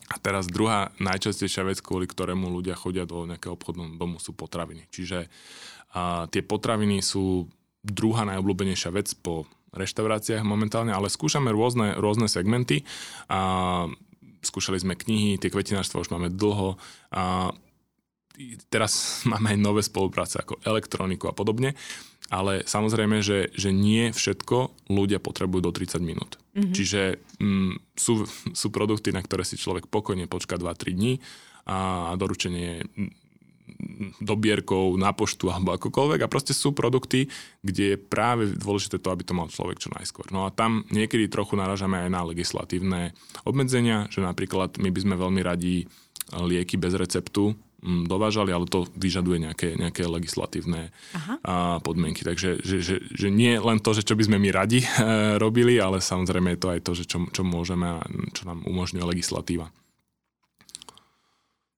[0.05, 4.85] a teraz druhá najčastejšia vec, kvôli ktorému ľudia chodia do nejakého obchodného domu sú potraviny.
[4.93, 5.25] Čiže
[5.97, 7.49] a, tie potraviny sú
[7.81, 12.85] druhá najobľúbenejšia vec po reštauráciách momentálne, ale skúšame rôzne, rôzne segmenty.
[13.33, 13.89] A,
[14.45, 16.77] skúšali sme knihy, tie kvetinárstva už máme dlho.
[17.09, 17.49] A,
[18.69, 18.93] teraz
[19.31, 21.73] máme aj nové spolupráce ako elektroniku a podobne,
[22.35, 26.35] ale samozrejme, že, že nie všetko ľudia potrebujú do 30 minút.
[26.51, 26.73] Mm-hmm.
[26.75, 27.01] Čiže
[27.39, 31.13] mm, sú, sú produkty, na ktoré si človek pokojne počká 2-3 dní
[31.63, 33.11] a doručenie mm,
[34.21, 37.31] dobierkou na poštu alebo akokoľvek a proste sú produkty,
[37.65, 40.29] kde je práve dôležité to, aby to mal človek čo najskôr.
[40.29, 43.01] No a tam niekedy trochu naražame aj na legislatívne
[43.47, 45.89] obmedzenia, že napríklad my by sme veľmi radi
[46.33, 51.79] lieky bez receptu dovážali, ale to vyžaduje nejaké, nejaké legislatívne Aha.
[51.79, 52.25] podmienky.
[52.25, 54.87] Takže že, že, že nie len to, že čo by sme my radi e,
[55.37, 59.03] robili, ale samozrejme je to aj to, že čo, čo môžeme a čo nám umožňuje
[59.05, 59.69] legislatíva.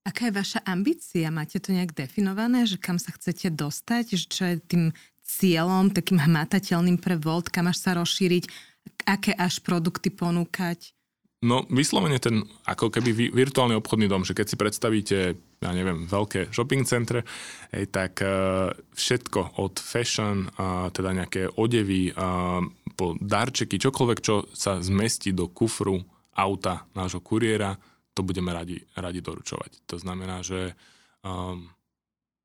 [0.08, 1.28] Aká je vaša ambícia?
[1.28, 4.16] Máte to nejak definované, že kam sa chcete dostať?
[4.16, 4.84] Že čo je tým
[5.28, 8.48] cieľom, takým hmatateľným pre Volt, kam až sa rozšíriť?
[9.04, 10.96] Aké až produkty ponúkať?
[11.44, 15.18] No, vyslovene ten ako keby virtuálny obchodný dom, že keď si predstavíte,
[15.58, 17.26] ja neviem, veľké shopping centre,
[17.74, 20.46] hej, tak uh, všetko od fashion,
[20.94, 22.62] teda nejaké odevy, uh,
[22.98, 26.02] po darčeky, čokoľvek, čo sa zmestí do kufru
[26.34, 27.78] auta nášho kuriéra,
[28.18, 29.86] to budeme radi, radi doručovať.
[29.86, 30.74] To znamená, že
[31.22, 31.70] um,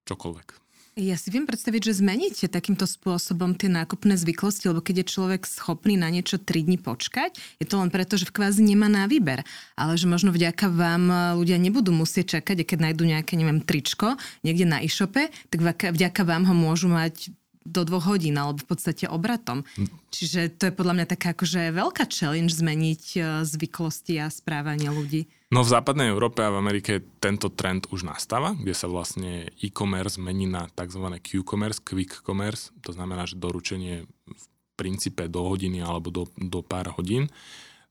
[0.05, 0.72] čokoľvek.
[0.93, 5.49] Ja si viem predstaviť, že zmeníte takýmto spôsobom tie nákupné zvyklosti, lebo keď je človek
[5.49, 9.09] schopný na niečo 3 dní počkať, je to len preto, že v kvázi nemá na
[9.09, 9.41] výber.
[9.73, 13.65] Ale že možno vďaka vám e, ľudia nebudú musieť čakať, a keď nájdú nejaké, neviem,
[13.65, 18.69] tričko niekde na e-shope, tak vďaka vám ho môžu mať do dvoch hodín, alebo v
[18.69, 19.63] podstate obratom.
[19.79, 19.89] Hm.
[20.11, 25.31] Čiže to je podľa mňa taká akože veľká challenge zmeniť e, zvyklosti a správanie ľudí.
[25.53, 30.17] No v západnej Európe a v Amerike tento trend už nastáva, kde sa vlastne e-commerce
[30.17, 31.05] mení na tzv.
[31.21, 34.45] Q-commerce, quick commerce, to znamená, že doručenie v
[34.81, 37.29] princípe do hodiny alebo do, do pár hodín.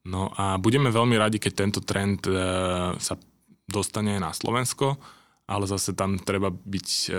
[0.02, 2.34] No a budeme veľmi radi, keď tento trend e,
[2.98, 3.14] sa
[3.70, 4.98] dostane aj na Slovensko,
[5.48, 7.10] ale zase tam treba byť e,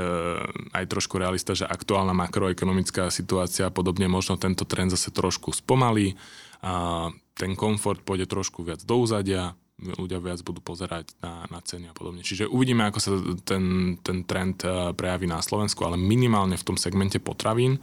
[0.73, 6.17] aj trošku realista, že aktuálna makroekonomická situácia a podobne možno tento trend zase trošku spomalí
[6.63, 11.91] a ten komfort pôjde trošku viac do úzadia, ľudia viac budú pozerať na, na ceny
[11.91, 12.23] a podobne.
[12.23, 13.11] Čiže uvidíme, ako sa
[13.43, 17.83] ten, ten trend eh, prejaví na Slovensku, ale minimálne v tom segmente potravín,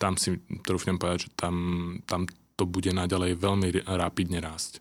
[0.00, 1.54] tam si trúfnem povedať, že tam,
[2.08, 2.24] tam
[2.56, 4.80] to bude naďalej veľmi rapidne rásť.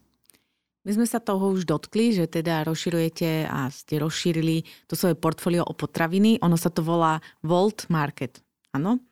[0.87, 5.67] My sme sa toho už dotkli, že teda rozširujete a ste rozšírili to svoje portfólio
[5.67, 6.39] o potraviny.
[6.39, 8.39] Ono sa to volá Volt Market,
[8.71, 9.03] áno?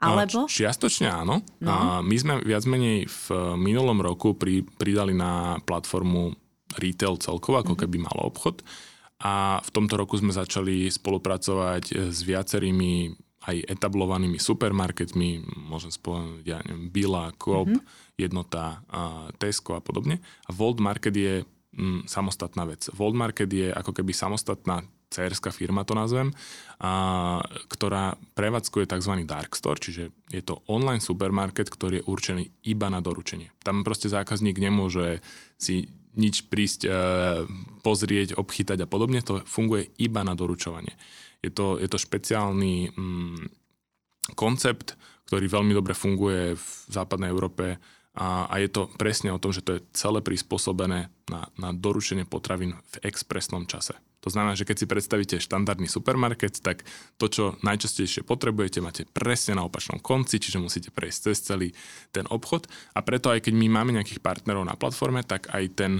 [0.00, 0.48] Alebo?
[0.48, 1.44] Čiastočne áno.
[1.60, 1.68] No.
[1.68, 3.24] A my sme viac menej v
[3.60, 6.32] minulom roku pri, pridali na platformu
[6.80, 7.80] retail celkovo, ako mhm.
[7.84, 8.64] keby mal obchod.
[9.20, 16.60] A v tomto roku sme začali spolupracovať s viacerými aj etablovanými supermarketmi, môžem spomenúť, ja
[16.66, 18.20] neviem, Bila, Coop, mm-hmm.
[18.20, 20.20] jednota uh, Tesco a podobne.
[20.44, 22.92] A Volt Market je mm, samostatná vec.
[22.92, 26.30] Volt Market je ako keby samostatná cerská firma, to nazvem,
[26.78, 29.26] a, ktorá prevádzkuje tzv.
[29.26, 33.50] dark store, čiže je to online supermarket, ktorý je určený iba na doručenie.
[33.66, 35.18] Tam proste zákazník nemôže
[35.58, 36.90] si nič prísť, e,
[37.86, 39.22] pozrieť, obchytať a podobne.
[39.26, 40.94] To funguje iba na doručovanie.
[41.40, 43.44] Je to, je to špeciálny mm,
[44.36, 44.94] koncept,
[45.30, 47.80] ktorý veľmi dobre funguje v západnej Európe
[48.18, 52.26] a, a je to presne o tom, že to je celé prispôsobené na, na doručenie
[52.26, 53.94] potravín v expresnom čase.
[54.20, 56.84] To znamená, že keď si predstavíte štandardný supermarket, tak
[57.16, 61.68] to, čo najčastejšie potrebujete, máte presne na opačnom konci, čiže musíte prejsť cez celý
[62.12, 62.68] ten obchod.
[62.92, 65.92] A preto aj keď my máme nejakých partnerov na platforme, tak aj ten,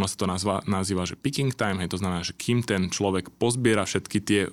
[0.00, 3.28] ono sa to nazva, nazýva, že picking time, hej, to znamená, že kým ten človek
[3.36, 4.48] pozbiera všetky tie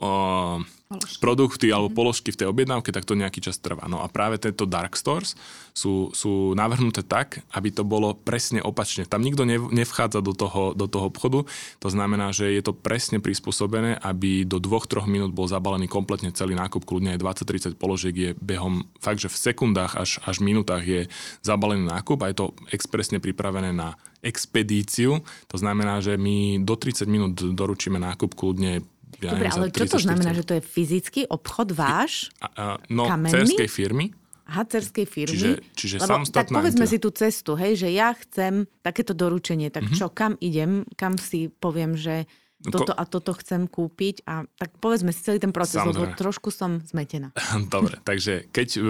[0.00, 1.22] položky.
[1.22, 1.96] produkty alebo mhm.
[1.96, 3.86] položky v tej objednávke, tak to nejaký čas trvá.
[3.86, 5.38] No a práve tieto dark stores
[5.70, 9.06] sú, sú navrhnuté tak, aby to bolo presne opačne.
[9.06, 11.46] Tam nikto nevchádza do toho, do toho obchodu,
[11.78, 16.58] to znamená, že je to presne prispôsobené, aby do 2-3 minút bol zabalený kompletne celý
[16.58, 21.06] nákup, kľudne aj 20-30 položiek je behom fakt, že v sekundách až, až minútach je
[21.44, 25.24] zabalený nákup a je to expresne pripravené na expedíciu.
[25.48, 28.84] To znamená, že my do 30 minút doručíme nákup kľudne
[29.20, 30.34] ja Dobre, ale čo to 30, znamená, 40.
[30.34, 32.12] že to je fyzický obchod váš?
[32.36, 33.34] A, a, no, kamenný?
[33.36, 34.06] cerskej firmy,
[34.46, 35.30] Aha, cerskej firmy.
[35.30, 36.90] Čiže- čiže Lebo, tak povedzme entita.
[36.90, 39.94] si tú cestu, hej, že ja chcem takéto doručenie, tak Mhm.
[39.94, 42.26] čo, kam idem, kam si poviem, že
[42.60, 46.50] No toto a toto chcem kúpiť a tak povedzme si celý ten proces, lebo trošku
[46.50, 47.32] som zmetená.
[47.72, 48.84] Dobre, takže keď uh,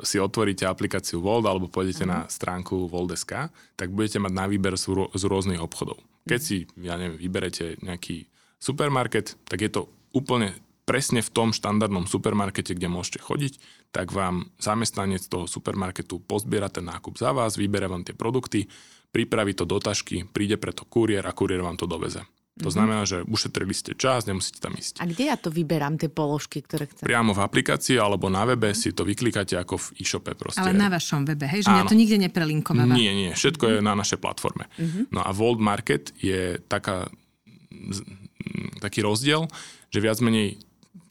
[0.00, 4.90] si otvoríte aplikáciu Volt alebo pôjdete na stránku Volt.sk, tak budete mať na výber z,
[4.90, 6.02] rô- z rôznych obchodov.
[6.24, 8.26] Keď si, ja neviem, vyberete nejaký
[8.62, 10.54] supermarket, tak je to úplne
[10.86, 13.58] presne v tom štandardnom supermarkete, kde môžete chodiť,
[13.90, 18.70] tak vám zamestnanec toho supermarketu pozbiera ten nákup za vás, vybere vám tie produkty,
[19.10, 22.22] pripraví to do tašky, príde preto kuriér a kuriér vám to doveze.
[22.60, 25.00] To znamená, že ušetrili ste čas, nemusíte tam ísť.
[25.00, 27.08] A kde ja to vyberám, tie položky, ktoré chcem?
[27.08, 30.60] Priamo v aplikácii alebo na webe si to vyklikáte ako v e-shope proste.
[30.60, 31.64] Ale na vašom webe, hej?
[31.64, 32.92] Že mňa to nikde neprelinkováva.
[32.92, 34.68] Nie, nie, všetko je na našej platforme.
[35.08, 37.08] No a Volt Market je taká,
[38.82, 39.46] taký rozdiel,
[39.92, 40.58] že viac menej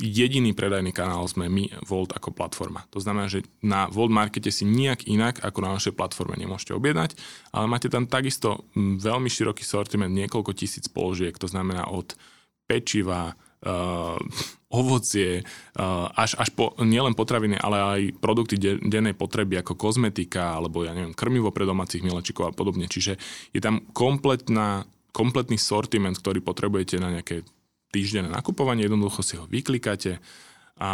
[0.02, 2.86] jediný predajný kanál sme my, Volt, ako platforma.
[2.94, 7.18] To znamená, že na Volt Markete si nijak inak ako na našej platforme nemôžete objednať,
[7.54, 12.14] ale máte tam takisto m, veľmi široký sortiment, niekoľko tisíc položiek, to znamená od
[12.70, 14.18] pečiva, uh,
[14.82, 20.56] ovocie, uh, až, až po nielen potraviny, ale aj produkty de, dennej potreby ako kozmetika
[20.56, 22.88] alebo ja neviem, krmivo pre domácich milečikov a podobne.
[22.88, 23.20] Čiže
[23.52, 27.44] je tam kompletná, kompletný sortiment, ktorý potrebujete na nejaké
[27.92, 30.24] týždenné nakupovanie, jednoducho si ho vyklikáte
[30.82, 30.90] a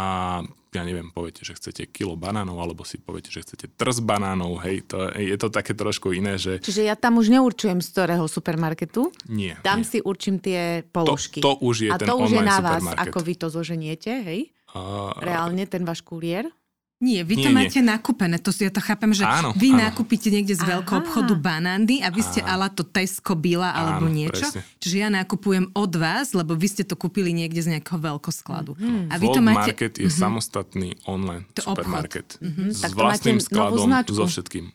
[0.68, 4.84] ja neviem, poviete, že chcete kilo banánov, alebo si poviete, že chcete trs banánov, hej,
[4.84, 9.08] to, je to také trošku iné, že Čiže ja tam už neurčujem z ktorého supermarketu,
[9.32, 9.56] nie.
[9.64, 9.88] tam nie.
[9.88, 11.40] si určím tie položky.
[11.40, 14.52] to už je a ten to už je na vás, ako vy to zoženiete, hej?
[14.76, 16.52] A- Reálne ten váš kuriér?
[16.98, 17.58] Nie, vy to Nie, nie.
[17.62, 19.86] máte nakúpené, to si ja to chápem, že Áno, vy áno.
[19.86, 24.18] nakúpite niekde z veľkého obchodu banándy a vy ste ala to Tesco, Bila alebo Áno,
[24.18, 24.42] niečo.
[24.50, 24.66] presne.
[24.82, 28.74] Čiže ja nakupujem od vás, lebo vy ste to kúpili niekde z nejakého veľkoskladu.
[29.08, 29.70] A vy to máte...
[29.78, 32.34] Market je samostatný online To supermarket.
[32.74, 34.66] S Tak to vlastným skladom, so všetkým.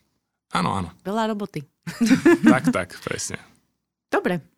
[0.56, 0.90] Áno, áno.
[1.04, 1.68] Veľa roboty.
[2.48, 3.36] tak, tak, presne.
[4.08, 4.53] Dobre.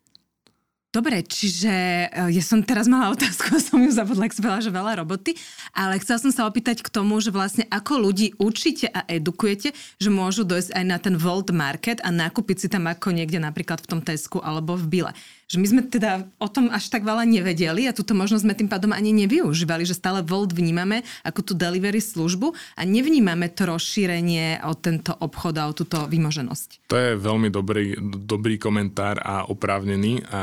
[0.96, 1.68] Dobre, čiže
[2.08, 5.36] eh, ja som teraz mala otázku som ju zabudla, ak som že veľa roboty,
[5.76, 10.08] ale chcela som sa opýtať k tomu, že vlastne ako ľudí učíte a edukujete, že
[10.08, 13.90] môžu dojsť aj na ten Volt Market a nakúpiť si tam ako niekde napríklad v
[13.92, 15.12] tom Tesku alebo v Bile.
[15.46, 18.66] Že my sme teda o tom až tak veľa nevedeli a túto možnosť sme tým
[18.66, 24.66] pádom ani nevyužívali, že stále Volt vnímame ako tú delivery službu a nevnímame to rozšírenie
[24.66, 26.90] o tento obchod a o túto vymoženosť.
[26.90, 27.94] To je veľmi dobrý,
[28.26, 30.42] dobrý komentár a oprávnený a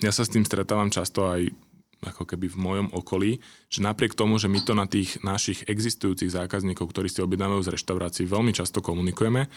[0.00, 1.52] ja sa s tým stretávam často aj
[1.98, 6.30] ako keby v mojom okolí, že napriek tomu, že my to na tých našich existujúcich
[6.30, 9.50] zákazníkov, ktorí si objednávajú z reštaurácií, veľmi často komunikujeme,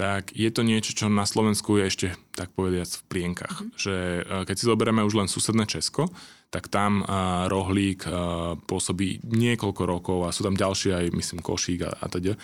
[0.00, 3.52] tak je to niečo, čo na Slovensku je ešte, tak povediac, v plienkach.
[3.52, 3.76] Mm-hmm.
[3.76, 6.08] Že e, keď si zoberieme už len susedné Česko,
[6.50, 11.86] tak tam uh, rohlík uh, pôsobí niekoľko rokov a sú tam ďalšie aj, myslím, košík
[11.86, 12.34] a, a teda.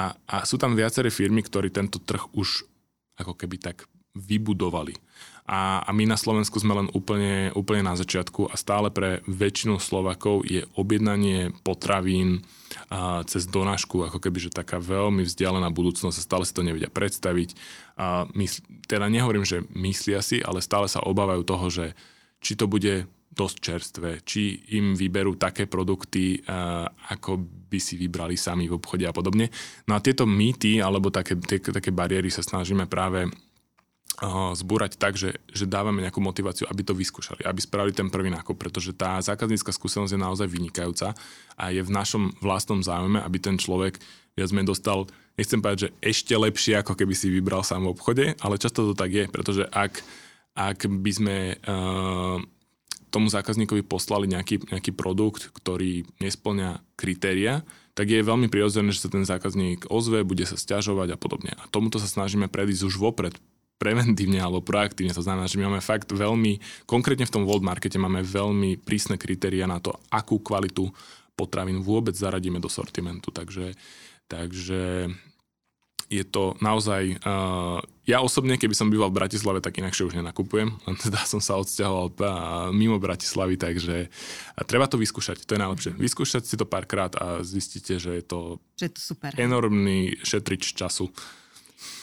[0.00, 2.64] A, a sú tam viaceré firmy, ktorí tento trh už
[3.20, 3.84] ako keby tak
[4.16, 4.96] vybudovali.
[5.50, 9.82] A, a my na Slovensku sme len úplne, úplne na začiatku a stále pre väčšinu
[9.82, 12.46] Slovakov je objednanie potravín
[12.86, 16.86] a, cez donášku ako keby, že taká veľmi vzdialená budúcnosť a stále si to nevedia
[16.86, 17.58] predstaviť.
[17.98, 21.86] A mysl, teda nehovorím, že myslia si, ale stále sa obávajú toho, že
[22.38, 26.42] či to bude dosť čerstvé, či im vyberú také produkty,
[27.10, 29.50] ako by si vybrali sami v obchode a podobne.
[29.86, 33.30] No a tieto mýty alebo také, tie, také bariéry sa snažíme práve
[34.28, 38.52] zbúrať tak, že, že dávame nejakú motiváciu, aby to vyskúšali, aby spravili ten prvý nákup,
[38.60, 41.16] pretože tá zákaznícka skúsenosť je naozaj vynikajúca
[41.56, 43.96] a je v našom vlastnom záujme, aby ten človek
[44.36, 45.08] viac menej dostal,
[45.40, 48.94] nechcem povedať, že ešte lepšie, ako keby si vybral sám v obchode, ale často to
[48.94, 50.04] tak je, pretože ak,
[50.52, 52.36] ak by sme uh,
[53.08, 57.64] tomu zákazníkovi poslali nejaký, nejaký produkt, ktorý nesplňa kritéria,
[57.98, 61.52] tak je veľmi prirodzené, že sa ten zákazník ozve, bude sa stiažovať a podobne.
[61.58, 63.34] A tomuto sa snažíme predísť už vopred,
[63.80, 65.16] preventívne alebo proaktívne.
[65.16, 69.16] To znamená, že my máme fakt veľmi, konkrétne v tom World Markete máme veľmi prísne
[69.16, 70.92] kritéria na to, akú kvalitu
[71.32, 73.32] potravín vôbec zaradíme do sortimentu.
[73.32, 73.72] Takže,
[74.28, 75.08] takže
[76.10, 77.22] je to naozaj...
[77.24, 80.74] Uh, ja osobne, keby som býval v Bratislave, tak inakšie už nenakupujem.
[80.74, 82.24] Len teda som sa odsťahoval uh,
[82.74, 84.10] mimo Bratislavy, takže
[84.66, 85.46] treba to vyskúšať.
[85.46, 85.90] To je najlepšie.
[85.94, 89.30] Vyskúšať si to párkrát a zistíte, že je to Že je to super.
[89.38, 91.14] enormný šetrič času.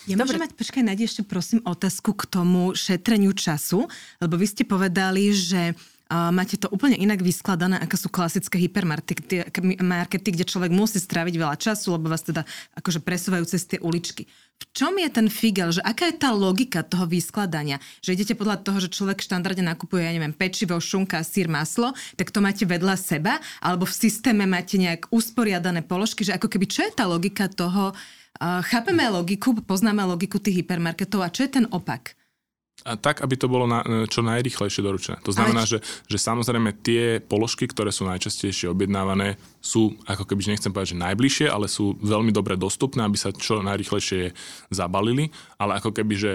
[0.07, 3.85] Ja môžem mať, počkaj, nájdi ešte prosím otázku k tomu šetreniu času,
[4.23, 10.29] lebo vy ste povedali, že uh, máte to úplne inak vyskladané, ako sú klasické hypermarkety,
[10.31, 12.47] kde človek musí stráviť veľa času, lebo vás teda
[12.79, 14.25] akože presúvajú cez tie uličky.
[14.57, 17.77] V čom je ten figel, že aká je tá logika toho vyskladania?
[18.01, 22.33] Že idete podľa toho, že človek štandardne nakupuje, ja neviem, pečivo, šunka, sír, maslo, tak
[22.33, 26.81] to máte vedľa seba, alebo v systéme máte nejak usporiadané položky, že ako keby čo
[26.89, 27.93] je tá logika toho,
[28.41, 32.17] chápeme logiku, poznáme logiku tých hypermarketov a čo je ten opak?
[32.85, 35.17] A tak, aby to bolo na, čo najrychlejšie doručené.
[35.25, 40.69] To znamená, že, že samozrejme tie položky, ktoré sú najčastejšie objednávané, sú, ako keby, nechcem
[40.69, 44.29] povedať, že najbližšie, ale sú veľmi dobre dostupné, aby sa čo najrychlejšie
[44.69, 46.31] zabalili, ale ako keby, že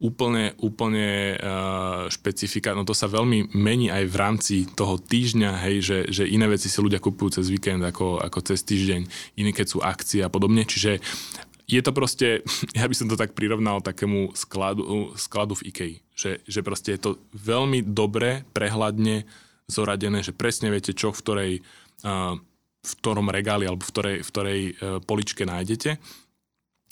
[0.00, 5.76] úplne, úplne uh, špecifika, no to sa veľmi mení aj v rámci toho týždňa, hej,
[5.84, 9.00] že, že iné veci si ľudia kupujú cez víkend ako, ako cez týždeň,
[9.36, 11.04] iné keď sú akcie a podobne, čiže
[11.70, 12.40] je to proste,
[12.80, 17.00] ja by som to tak prirovnal takému skladu, skladu v IKEA, že, že proste je
[17.04, 19.28] to veľmi dobre, prehľadne
[19.70, 21.52] zoradené, že presne viete, čo v ktorej,
[22.80, 24.72] v ktorom regáli alebo v ktorej, v ktorej e,
[25.04, 26.00] poličke nájdete.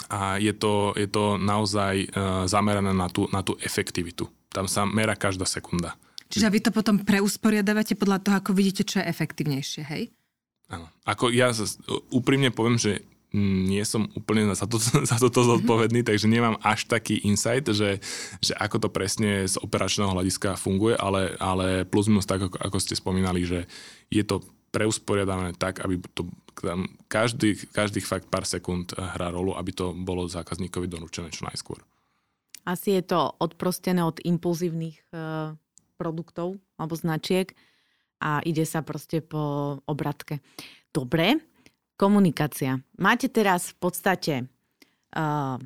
[0.06, 2.06] A je to, je to naozaj e,
[2.46, 4.30] zamerané na tú, na tú efektivitu.
[4.48, 5.98] Tam sa mera každá sekunda.
[6.28, 10.12] Čiže vy to potom preusporiadavate podľa toho, ako vidíte, čo je efektívnejšie, hej?
[10.68, 10.88] Áno.
[11.08, 11.48] Ako ja
[12.12, 13.00] úprimne poviem, že
[13.36, 14.80] nie som úplne za, to,
[15.10, 18.00] za toto zodpovedný, takže nemám až taký insight, že,
[18.40, 22.76] že ako to presne z operačného hľadiska funguje, ale, ale plus minus tak, ako, ako
[22.80, 23.68] ste spomínali, že
[24.08, 26.28] je to preusporiadané tak, aby to
[26.62, 31.80] tam každý, každých fakt pár sekúnd hrá rolu, aby to bolo zákazníkovi donúčené čo najskôr.
[32.68, 35.02] Asi je to odprostené od impulzívnych e,
[35.96, 37.56] produktov alebo značiek
[38.20, 40.42] a ide sa proste po obratke.
[40.92, 41.38] Dobre,
[41.98, 42.78] Komunikácia.
[42.94, 44.34] Máte teraz v podstate
[45.18, 45.58] uh,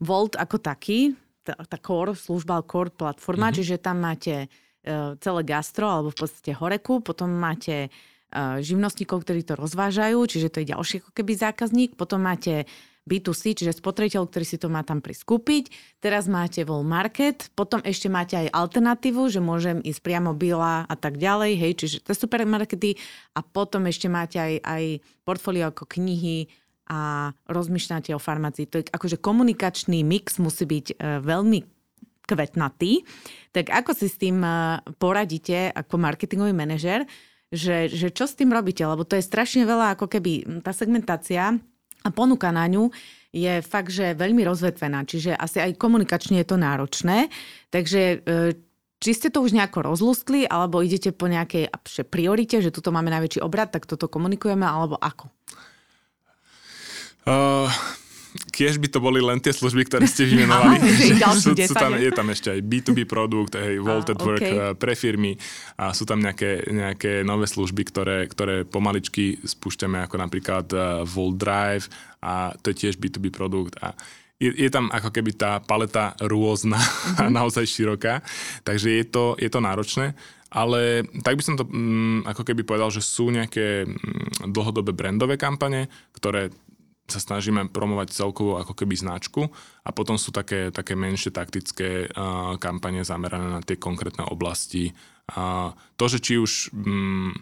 [0.00, 1.12] Volt ako taký,
[1.44, 3.56] tá, tá core, služba core platforma, mm-hmm.
[3.60, 9.46] čiže tam máte uh, celé gastro alebo v podstate horeku, potom máte uh, živnostníkov, ktorí
[9.46, 12.66] to rozvážajú, čiže to je ďalší ako keby zákazník, potom máte
[13.06, 15.70] B2C, čiže spotrebiteľ, ktorý si to má tam priskúpiť.
[16.02, 20.94] Teraz máte Vol Market, potom ešte máte aj alternatívu, že môžem ísť priamo Bila a
[20.98, 22.98] tak ďalej, hej, čiže to supermarkety
[23.38, 24.84] a potom ešte máte aj, aj
[25.22, 26.50] portfólio ako knihy
[26.90, 28.66] a rozmýšľate o farmácii.
[28.74, 31.58] To je akože komunikačný mix musí byť e, veľmi
[32.26, 33.06] kvetnatý.
[33.54, 37.06] Tak ako si s tým e, poradíte ako marketingový manažer,
[37.50, 38.82] že, že čo s tým robíte?
[38.82, 41.56] Lebo to je strašne veľa, ako keby tá segmentácia
[42.02, 42.90] a ponuka na ňu
[43.34, 47.28] je fakt, že veľmi rozvetvená, čiže asi aj komunikačne je to náročné.
[47.68, 48.16] Takže e,
[48.96, 51.68] či ste to už nejako rozlustli, alebo idete po nejakej
[52.08, 55.28] priorite, že tuto máme najväčší obrad, tak toto komunikujeme, alebo ako?
[57.26, 57.68] Uh,
[58.36, 60.78] Kiež by to boli len tie služby, ktoré ste vymenovali.
[61.42, 64.26] sú, sú tam, je tam ešte aj B2B produkt, hej, Vaulted okay.
[64.26, 65.34] Work eh, pre firmy
[65.80, 71.36] a sú tam nejaké, nejaké nové služby, ktoré, ktoré pomaličky spúšťame, ako napríklad uh, Vault
[71.36, 71.88] Drive
[72.24, 73.92] a to je tiež B2B produkt a
[74.36, 77.16] je, je tam ako keby tá paleta rôzna mm-hmm.
[77.20, 77.32] a mhm.
[77.32, 78.20] naozaj široká,
[78.64, 80.12] takže je to, je to náročné.
[80.46, 85.36] Ale tak by som to mm, ako keby povedal, že sú nejaké mm, dlhodobé brandové
[85.36, 86.54] kampane, ktoré
[87.06, 89.46] sa snažíme promovať celkovú ako keby značku
[89.86, 94.90] a potom sú také, také menšie taktické uh, kampane zamerané na tie konkrétne oblasti.
[95.30, 97.32] A to, že či už mm,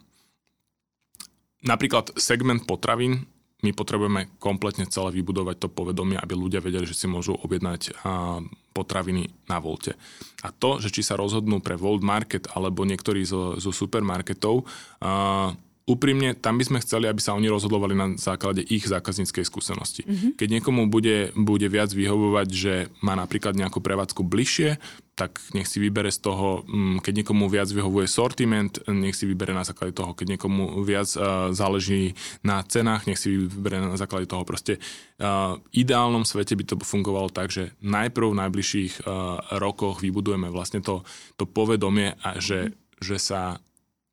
[1.64, 3.24] napríklad segment potravín,
[3.64, 8.44] my potrebujeme kompletne celé vybudovať to povedomie, aby ľudia vedeli, že si môžu objednať uh,
[8.76, 9.96] potraviny na Volte.
[10.44, 15.56] A to, že či sa rozhodnú pre Volt Market alebo niektorí zo, zo supermarketov, uh,
[15.84, 20.08] úprimne, tam by sme chceli, aby sa oni rozhodovali na základe ich zákazníckej skúsenosti.
[20.08, 20.30] Mm-hmm.
[20.40, 24.80] Keď niekomu bude, bude viac vyhovovať, že má napríklad nejakú prevádzku bližšie,
[25.14, 29.52] tak nech si vybere z toho, mm, keď niekomu viac vyhovuje sortiment, nech si vybere
[29.52, 34.24] na základe toho, keď niekomu viac uh, záleží na cenách, nech si vybere na základe
[34.26, 34.42] toho.
[34.42, 40.00] Proste uh, v ideálnom svete by to fungovalo tak, že najprv v najbližších uh, rokoch
[40.00, 43.62] vybudujeme vlastne to, to povedomie a že, že sa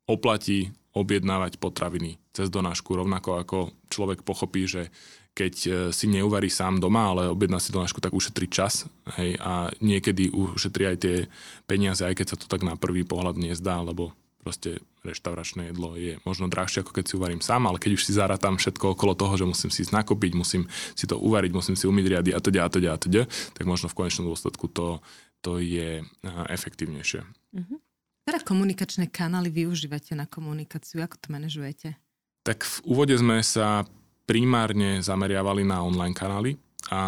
[0.06, 4.92] oplatí objednávať potraviny cez donášku, rovnako ako človek pochopí, že
[5.32, 8.84] keď e, si neuvarí sám doma, ale objedná si donášku, tak ušetrí čas
[9.16, 11.16] hej, a niekedy ušetrí aj tie
[11.64, 14.12] peniaze, aj keď sa to tak na prvý pohľad nezdá, lebo
[14.44, 18.12] proste reštauračné jedlo je možno drahšie, ako keď si uvarím sám, ale keď už si
[18.12, 20.66] zaratám všetko okolo toho, že musím si ísť nakúpiť, musím
[20.98, 23.88] si to uvariť, musím si umyť riady a teda a teda a teda, tak možno
[23.88, 24.98] v konečnom dôsledku to,
[25.42, 26.02] to je
[26.50, 27.22] efektívnejšie.
[27.54, 27.78] Mm-hmm.
[28.22, 31.02] Ktoré komunikačné kanály využívate na komunikáciu?
[31.02, 31.98] Ako to manažujete?
[32.46, 33.82] Tak v úvode sme sa
[34.30, 36.54] primárne zameriavali na online kanály
[36.94, 37.02] a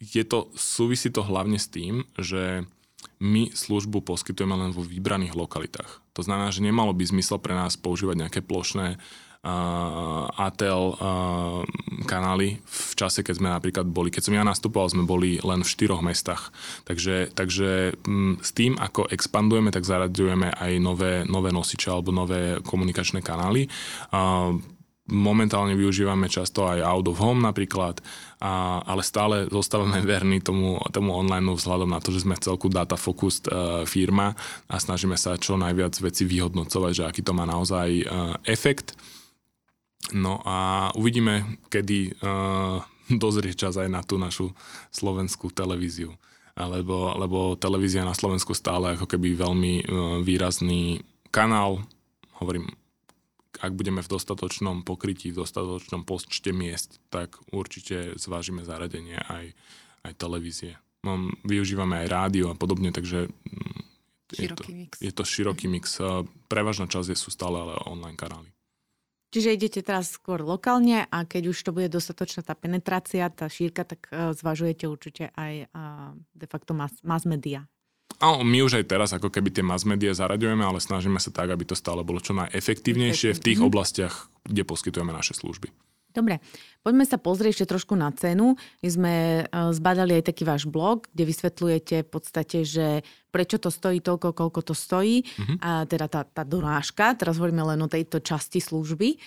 [0.00, 2.64] je to, súvisí to hlavne s tým, že
[3.20, 6.04] my službu poskytujeme len vo vybraných lokalitách.
[6.16, 11.62] To znamená, že nemalo by zmysel pre nás používať nejaké plošné uh, ATL uh,
[12.02, 15.70] kanály v čase, keď sme napríklad boli, keď som ja nastupoval, sme boli len v
[15.70, 16.50] štyroch mestách.
[16.82, 22.58] Takže, takže m, s tým, ako expandujeme, tak zaraďujeme aj nové, nové nosiče alebo nové
[22.66, 23.70] komunikačné kanály.
[24.10, 24.58] Uh,
[25.06, 28.02] momentálne využívame často aj out of home napríklad,
[28.42, 32.98] a, ale stále zostávame verní tomu, tomu online vzhľadom na to, že sme celku data
[32.98, 34.34] focused uh, firma
[34.66, 38.98] a snažíme sa čo najviac veci vyhodnocovať, že aký to má naozaj uh, efekt.
[40.14, 42.78] No a uvidíme, kedy uh,
[43.22, 44.54] dozrie čas aj na tú našu
[44.94, 46.14] slovenskú televíziu.
[46.56, 49.84] Lebo, lebo televízia na Slovensku stále ako keby veľmi uh,
[50.24, 51.04] výrazný
[51.34, 51.84] kanál,
[52.38, 52.70] hovorím
[53.56, 59.56] ak budeme v dostatočnom pokrytí, v dostatočnom počte miest, tak určite zvážime zaradenie aj,
[60.04, 60.76] aj televízie.
[61.06, 63.80] No, využívame aj rádio a podobne, takže mm,
[64.36, 64.94] je to, mix.
[64.98, 66.02] je to široký mix.
[66.50, 68.50] Prevažná časť sú stále ale online kanály.
[69.34, 73.82] Čiže idete teraz skôr lokálne a keď už to bude dostatočná tá penetrácia, tá šírka,
[73.82, 75.66] tak e, zvažujete určite aj
[76.30, 77.66] de facto mass, mass media.
[78.16, 81.52] Áno, my už aj teraz ako keby tie mass media zaraďujeme, ale snažíme sa tak,
[81.52, 83.66] aby to stále bolo čo najefektívnejšie v tých mhm.
[83.68, 85.68] oblastiach, kde poskytujeme naše služby.
[86.16, 86.40] Dobre,
[86.80, 88.56] poďme sa pozrieť ešte trošku na cenu.
[88.80, 89.42] My sme e,
[89.76, 94.60] zbadali aj taký váš blog, kde vysvetľujete v podstate, že prečo to stojí toľko, koľko
[94.64, 95.56] to stojí, mm-hmm.
[95.60, 99.20] a teda tá, tá dorážka, teraz hovoríme len o tejto časti služby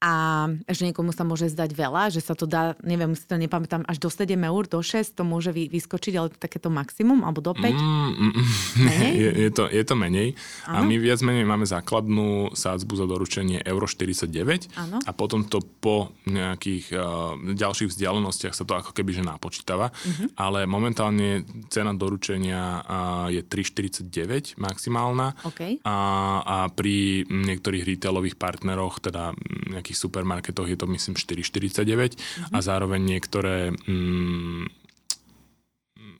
[0.00, 3.84] a že niekomu sa môže zdať veľa, že sa to dá, neviem, si to nepamätám,
[3.84, 7.44] až do 7 eur, do 6 to môže vy, vyskočiť, ale to takéto maximum, alebo
[7.44, 7.68] do 5?
[7.68, 8.32] Mm, mm,
[8.80, 9.12] menej?
[9.12, 10.28] Je, je, to, je to menej.
[10.64, 10.76] Ano?
[10.80, 15.04] A my viac menej máme základnú sádzbu za doručenie euro 49 ano?
[15.04, 19.92] a potom to po nejakých uh, ďalších vzdialenostiach sa to ako keby že napočítava.
[19.92, 20.32] Uh-huh.
[20.40, 25.76] Ale momentálne cena doručenia uh, je 3,49 maximálna okay.
[25.84, 25.96] a,
[26.40, 29.36] a pri niektorých retailových partneroch, teda
[29.70, 32.54] nejakých nejakých supermarketoch je to myslím 4,49 mm-hmm.
[32.54, 34.70] a zároveň niektoré mm,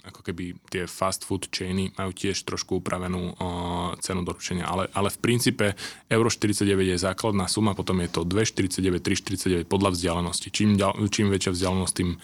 [0.01, 4.65] ako keby tie fast food chainy majú tiež trošku upravenú uh, cenu doručenia.
[4.65, 5.77] Ale, ale v princípe
[6.09, 10.49] euro 49 je základná suma, potom je to 2,49, 3,49 podľa vzdialenosti.
[10.51, 10.81] Čím,
[11.13, 12.17] čím väčšia vzdialenosť, tým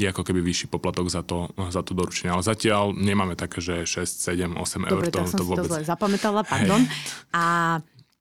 [0.00, 2.32] je ako keby vyšší poplatok za to, za to doručenie.
[2.32, 5.00] Ale zatiaľ nemáme také, že 6, 7, 8 eur.
[5.04, 5.68] Dobre, to, to som vôbec...
[5.68, 6.80] si to zle zapamätala, pardon.
[6.80, 7.36] Hey.
[7.36, 7.44] A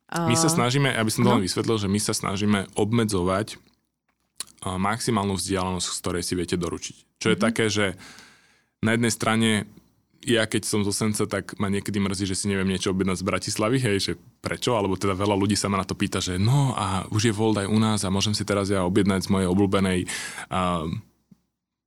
[0.08, 3.60] my sa snažíme, aby som to len vysvetlil, že my sa snažíme obmedzovať
[4.64, 6.96] maximálnu vzdialenosť, z ktorej si viete doručiť.
[7.20, 7.48] Čo je mm-hmm.
[7.48, 8.00] také, že
[8.82, 9.50] na jednej strane
[10.28, 13.28] ja keď som zo Senca, tak ma niekedy mrzí, že si neviem niečo objednať z
[13.28, 16.76] Bratislavy, hej, že prečo, alebo teda veľa ľudí sa ma na to pýta, že no
[16.76, 19.48] a už je Volt aj u nás a môžem si teraz ja objednať z mojej
[19.48, 20.00] obľúbenej
[20.52, 20.90] uh,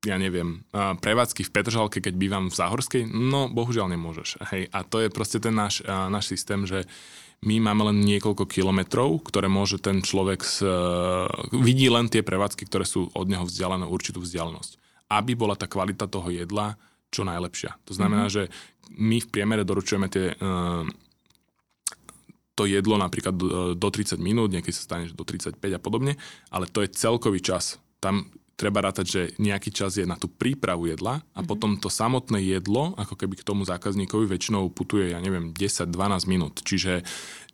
[0.00, 4.40] ja neviem, uh, prevádzky v Petržalke, keď bývam v Záhorskej, no bohužiaľ nemôžeš.
[4.48, 4.72] Hej.
[4.72, 6.88] A to je proste ten náš, uh, náš systém, že
[7.40, 11.24] my máme len niekoľko kilometrov, ktoré môže ten človek s, uh,
[11.56, 14.76] vidí len tie prevádzky, ktoré sú od neho vzdialené určitú vzdialenosť.
[15.08, 16.76] Aby bola tá kvalita toho jedla
[17.08, 17.80] čo najlepšia.
[17.88, 18.52] To znamená, mm-hmm.
[18.52, 18.52] že
[18.92, 20.84] my v priemere doručujeme tie, uh,
[22.60, 26.20] to jedlo napríklad do, do 30 minút, niekedy sa stane do 35 a podobne,
[26.52, 27.80] ale to je celkový čas.
[28.04, 28.28] Tam
[28.60, 31.48] treba rátať, že nejaký čas je na tú prípravu jedla a mm-hmm.
[31.48, 35.88] potom to samotné jedlo, ako keby k tomu zákazníkovi väčšinou putuje, ja neviem, 10-12
[36.28, 36.60] minút.
[36.60, 37.00] Čiže,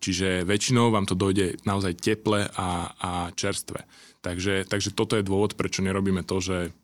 [0.02, 3.86] čiže väčšinou vám to dojde naozaj teple a, a čerstve.
[4.26, 6.74] Takže, takže toto je dôvod, prečo nerobíme to, že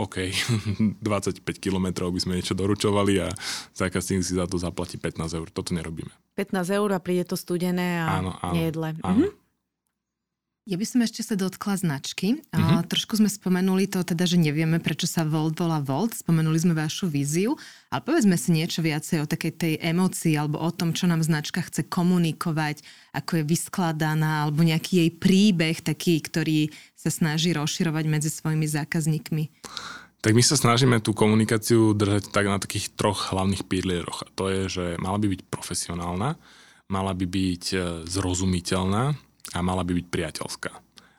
[0.00, 0.32] OK,
[1.04, 3.28] 25 kilometrov by sme niečo doručovali a
[3.76, 5.48] zákazník si za to zaplatí 15 eur.
[5.52, 6.12] Toto nerobíme.
[6.36, 8.96] 15 eur a príde to studené a áno, áno, nejedle.
[9.04, 9.28] Áno.
[9.28, 9.45] Mm-hmm.
[10.66, 12.42] Ja by som ešte sa dotkla značky.
[12.50, 12.90] Mm-hmm.
[12.90, 16.18] Trošku sme spomenuli to, teda, že nevieme, prečo sa Volt volá Volt.
[16.18, 17.54] Spomenuli sme vašu víziu,
[17.86, 21.62] ale povedzme si niečo viacej o takej tej emocii alebo o tom, čo nám značka
[21.62, 22.82] chce komunikovať,
[23.14, 29.62] ako je vyskladaná, alebo nejaký jej príbeh taký, ktorý sa snaží rozširovať medzi svojimi zákazníkmi.
[30.18, 34.26] Tak my sa snažíme tú komunikáciu držať tak na takých troch hlavných pilieroch.
[34.26, 36.34] A to je, že mala by byť profesionálna,
[36.90, 37.78] mala by byť e,
[38.10, 40.72] zrozumiteľná a mala by byť priateľská.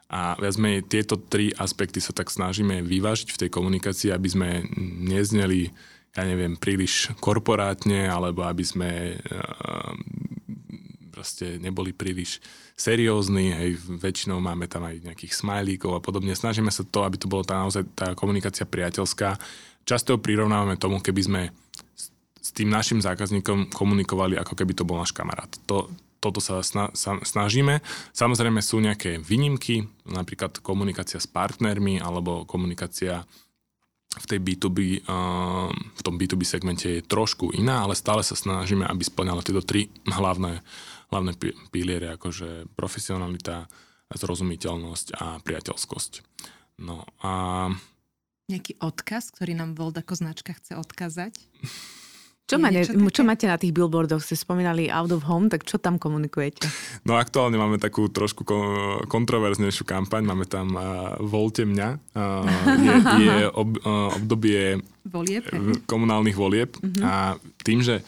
[0.08, 4.50] A viac menej tieto tri aspekty sa tak snažíme vyvážiť v tej komunikácii, aby sme
[5.04, 5.68] nezneli,
[6.16, 9.92] ja neviem, príliš korporátne, alebo aby sme uh,
[11.12, 12.40] proste neboli príliš
[12.78, 16.38] seriózni, hej, väčšinou máme tam aj nejakých smajlíkov a podobne.
[16.38, 19.36] Snažíme sa to, aby to bolo tá, naozaj tá komunikácia priateľská.
[19.84, 21.42] Často ho prirovnávame tomu, keby sme
[22.48, 25.52] s tým našim zákazníkom komunikovali, ako keby to bol náš kamarát.
[25.68, 27.82] To, toto sa, sna, sa snažíme.
[28.14, 33.26] Samozrejme sú nejaké výnimky, napríklad komunikácia s partnermi alebo komunikácia
[34.18, 35.06] v tej B2B,
[35.94, 39.94] v tom B2B segmente je trošku iná, ale stále sa snažíme, aby splňala tieto tri
[40.10, 40.66] hlavné,
[41.14, 41.32] hlavné
[41.70, 43.70] piliere, akože profesionalita,
[44.10, 46.12] zrozumiteľnosť a priateľskosť.
[46.82, 47.68] No a...
[48.48, 51.36] Nejaký odkaz, ktorý nám Volt ako značka chce odkazať?
[52.48, 54.24] Čo, máte, čo máte na tých billboardoch?
[54.24, 56.64] Ste spomínali out of home, tak čo tam komunikujete?
[57.04, 58.48] No aktuálne máme takú trošku
[59.12, 60.24] kontroverznejšiu kampaň.
[60.24, 62.16] Máme tam uh, Volte mňa.
[62.16, 62.48] Uh,
[63.20, 65.44] je je ob, uh, obdobie volieb.
[65.92, 67.04] komunálnych volieb uh-huh.
[67.04, 67.14] a
[67.68, 68.00] tým, že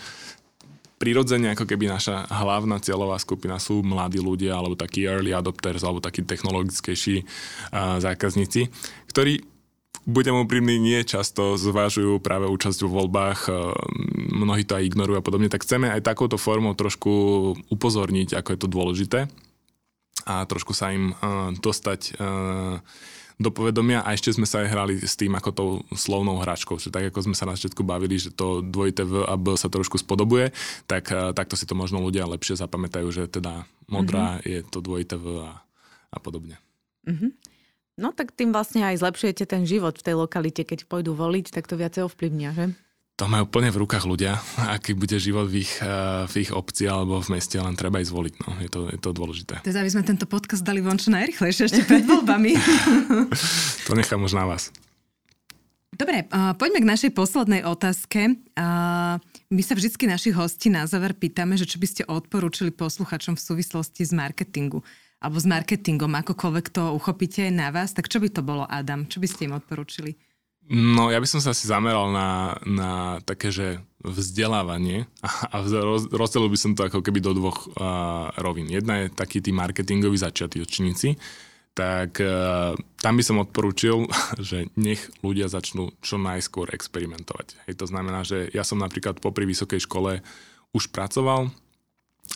[1.00, 6.00] prirodzene ako keby naša hlavná cieľová skupina sú mladí ľudia alebo takí early adopters alebo
[6.00, 7.28] takí technologickejší
[7.76, 8.72] uh, zákazníci,
[9.12, 9.59] ktorí
[10.10, 13.52] budem úprimný, nie často zvážujú práve účasť vo voľbách, e,
[14.34, 17.12] mnohí to aj ignorujú a podobne, tak chceme aj takouto formou trošku
[17.70, 19.20] upozorniť, ako je to dôležité
[20.26, 21.16] a trošku sa im e,
[21.62, 22.12] dostať e,
[23.40, 26.92] do povedomia a ešte sme sa aj hrali s tým ako tou slovnou hračkou, že
[26.92, 29.96] tak ako sme sa na začiatku bavili, že to dvojité V a B sa trošku
[29.96, 30.52] spodobuje,
[30.92, 34.44] tak takto si to možno ľudia lepšie zapamätajú, že teda modrá mm-hmm.
[34.44, 35.64] je to dvojité V a,
[36.12, 36.60] a podobne.
[37.08, 37.49] Mm-hmm.
[38.00, 41.68] No tak tým vlastne aj zlepšujete ten život v tej lokalite, keď pôjdu voliť, tak
[41.68, 42.66] to viacej ovplyvňa, že?
[43.20, 44.40] To majú plne v rukách ľudia,
[44.72, 48.16] aký bude život v ich, eh, v ich obci alebo v meste, len treba ísť
[48.16, 48.34] voliť.
[48.48, 48.50] No.
[48.64, 49.60] Je, to, je to dôležité.
[49.60, 52.56] Teda aby sme tento podcast dali von čo najrychlejšie ešte pred voľbami.
[53.88, 54.72] to nechám už na vás.
[55.92, 58.40] Dobre, uh, poďme k našej poslednej otázke.
[58.56, 59.20] Uh,
[59.52, 63.44] my sa vždy našich hostí na záver pýtame, že čo by ste odporúčili posluchačom v
[63.44, 64.80] súvislosti s marketingu
[65.20, 69.04] alebo s marketingom, akokoľvek to uchopíte na vás, tak čo by to bolo, Adam?
[69.04, 70.16] Čo by ste im odporúčili?
[70.70, 72.92] No, ja by som sa asi zameral na, na
[73.26, 75.10] také, že vzdelávanie
[75.54, 78.70] a roz, rozdelil by som to ako keby do dvoch uh, rovín.
[78.70, 81.18] Jedna je taký tí marketingoví začiatočníci,
[81.74, 84.06] tak uh, tam by som odporúčil,
[84.48, 87.66] že nech ľudia začnú čo najskôr experimentovať.
[87.68, 90.22] Hej, to znamená, že ja som napríklad popri vysokej škole
[90.70, 91.50] už pracoval,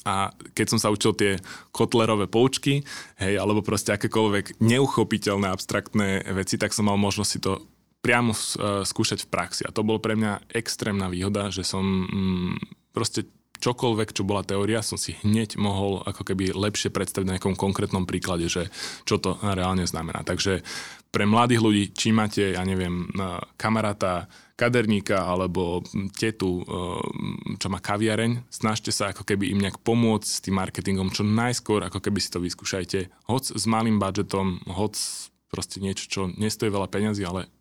[0.03, 1.31] a keď som sa učil tie
[1.69, 2.81] kotlerové poučky,
[3.21, 7.61] hej, alebo proste akékoľvek neuchopiteľné abstraktné veci, tak som mal možnosť si to
[8.03, 9.61] priamo uh, skúšať v praxi.
[9.63, 12.53] A to bolo pre mňa extrémna výhoda, že som mm,
[12.91, 13.31] proste
[13.63, 18.03] čokoľvek, čo bola teória, som si hneď mohol ako keby lepšie predstaviť na nejakom konkrétnom
[18.03, 18.67] príklade, že
[19.07, 20.27] čo to reálne znamená.
[20.27, 20.59] Takže
[21.15, 23.07] pre mladých ľudí, či máte, ja neviem,
[23.55, 24.27] kamaráta,
[24.63, 25.83] kaderníka alebo
[26.15, 31.11] tetu, e, čo má kaviareň, snažte sa ako keby im nejak pomôcť s tým marketingom
[31.11, 33.11] čo najskôr, ako keby si to vyskúšajte.
[33.27, 34.95] Hoc s malým budžetom, hoc
[35.51, 37.51] proste niečo, čo nestojí veľa peňazí, ale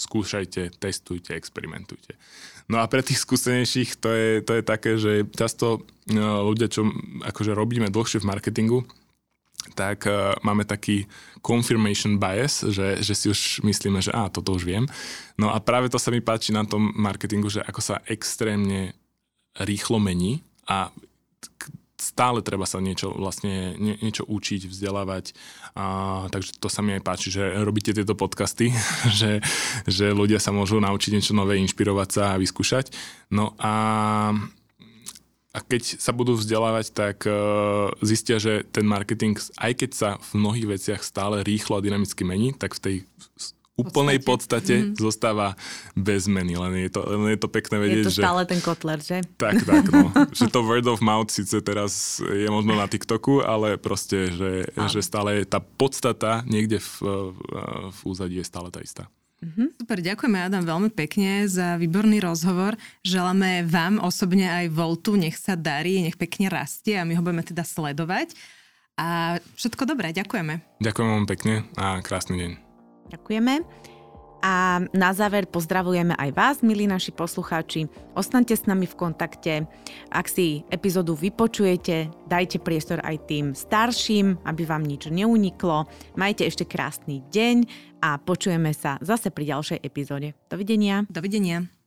[0.00, 2.16] skúšajte, testujte, experimentujte.
[2.72, 6.88] No a pre tých skúsenejších to je, to je také, že často e, ľudia, čo
[7.28, 8.88] akože robíme dlhšie v marketingu,
[9.74, 11.04] tak uh, máme taký
[11.40, 14.84] confirmation bias, že, že si už myslíme, že á, toto už viem.
[15.38, 18.94] No a práve to sa mi páči na tom marketingu, že ako sa extrémne
[19.58, 20.92] rýchlo mení a
[21.98, 25.34] stále treba sa niečo vlastne nie, niečo učiť, vzdelávať.
[25.74, 28.70] A, takže to sa mi aj páči, že robíte tieto podcasty,
[29.18, 29.42] že,
[29.84, 32.94] že ľudia sa môžu naučiť niečo nové, inšpirovať sa a vyskúšať.
[33.34, 33.72] No a
[35.56, 40.44] a keď sa budú vzdelávať, tak uh, zistia, že ten marketing, aj keď sa v
[40.44, 42.96] mnohých veciach stále rýchlo a dynamicky mení, tak v tej
[43.78, 44.98] úplnej podstate mm.
[44.98, 45.54] zostáva
[45.94, 48.20] bez zmeny, len je to, len je to pekné vedieť, že...
[48.20, 49.18] Je to stále že, ten kotler, že?
[49.38, 50.10] Tak, tak, no.
[50.34, 55.00] že to word of mouth síce teraz je možno na TikToku, ale proste, že, že
[55.00, 56.92] stále tá podstata niekde v,
[57.94, 59.06] v úzadí je stále tá istá.
[59.38, 59.68] Mm-hmm.
[59.78, 62.74] Super, ďakujeme Adam veľmi pekne za výborný rozhovor.
[63.06, 67.46] Želáme vám osobne aj Voltu, nech sa darí, nech pekne rastie a my ho budeme
[67.46, 68.34] teda sledovať.
[68.98, 70.82] A všetko dobré, ďakujeme.
[70.82, 72.50] Ďakujem vám pekne a krásny deň.
[73.14, 73.62] Ďakujeme.
[74.38, 77.90] A na záver pozdravujeme aj vás, milí naši poslucháči.
[78.14, 79.66] Ostaňte s nami v kontakte.
[80.14, 85.90] Ak si epizódu vypočujete, dajte priestor aj tým starším, aby vám nič neuniklo.
[86.14, 87.56] Majte ešte krásny deň
[87.98, 90.38] a počujeme sa zase pri ďalšej epizóde.
[90.46, 91.02] Dovidenia.
[91.10, 91.77] Dovidenia.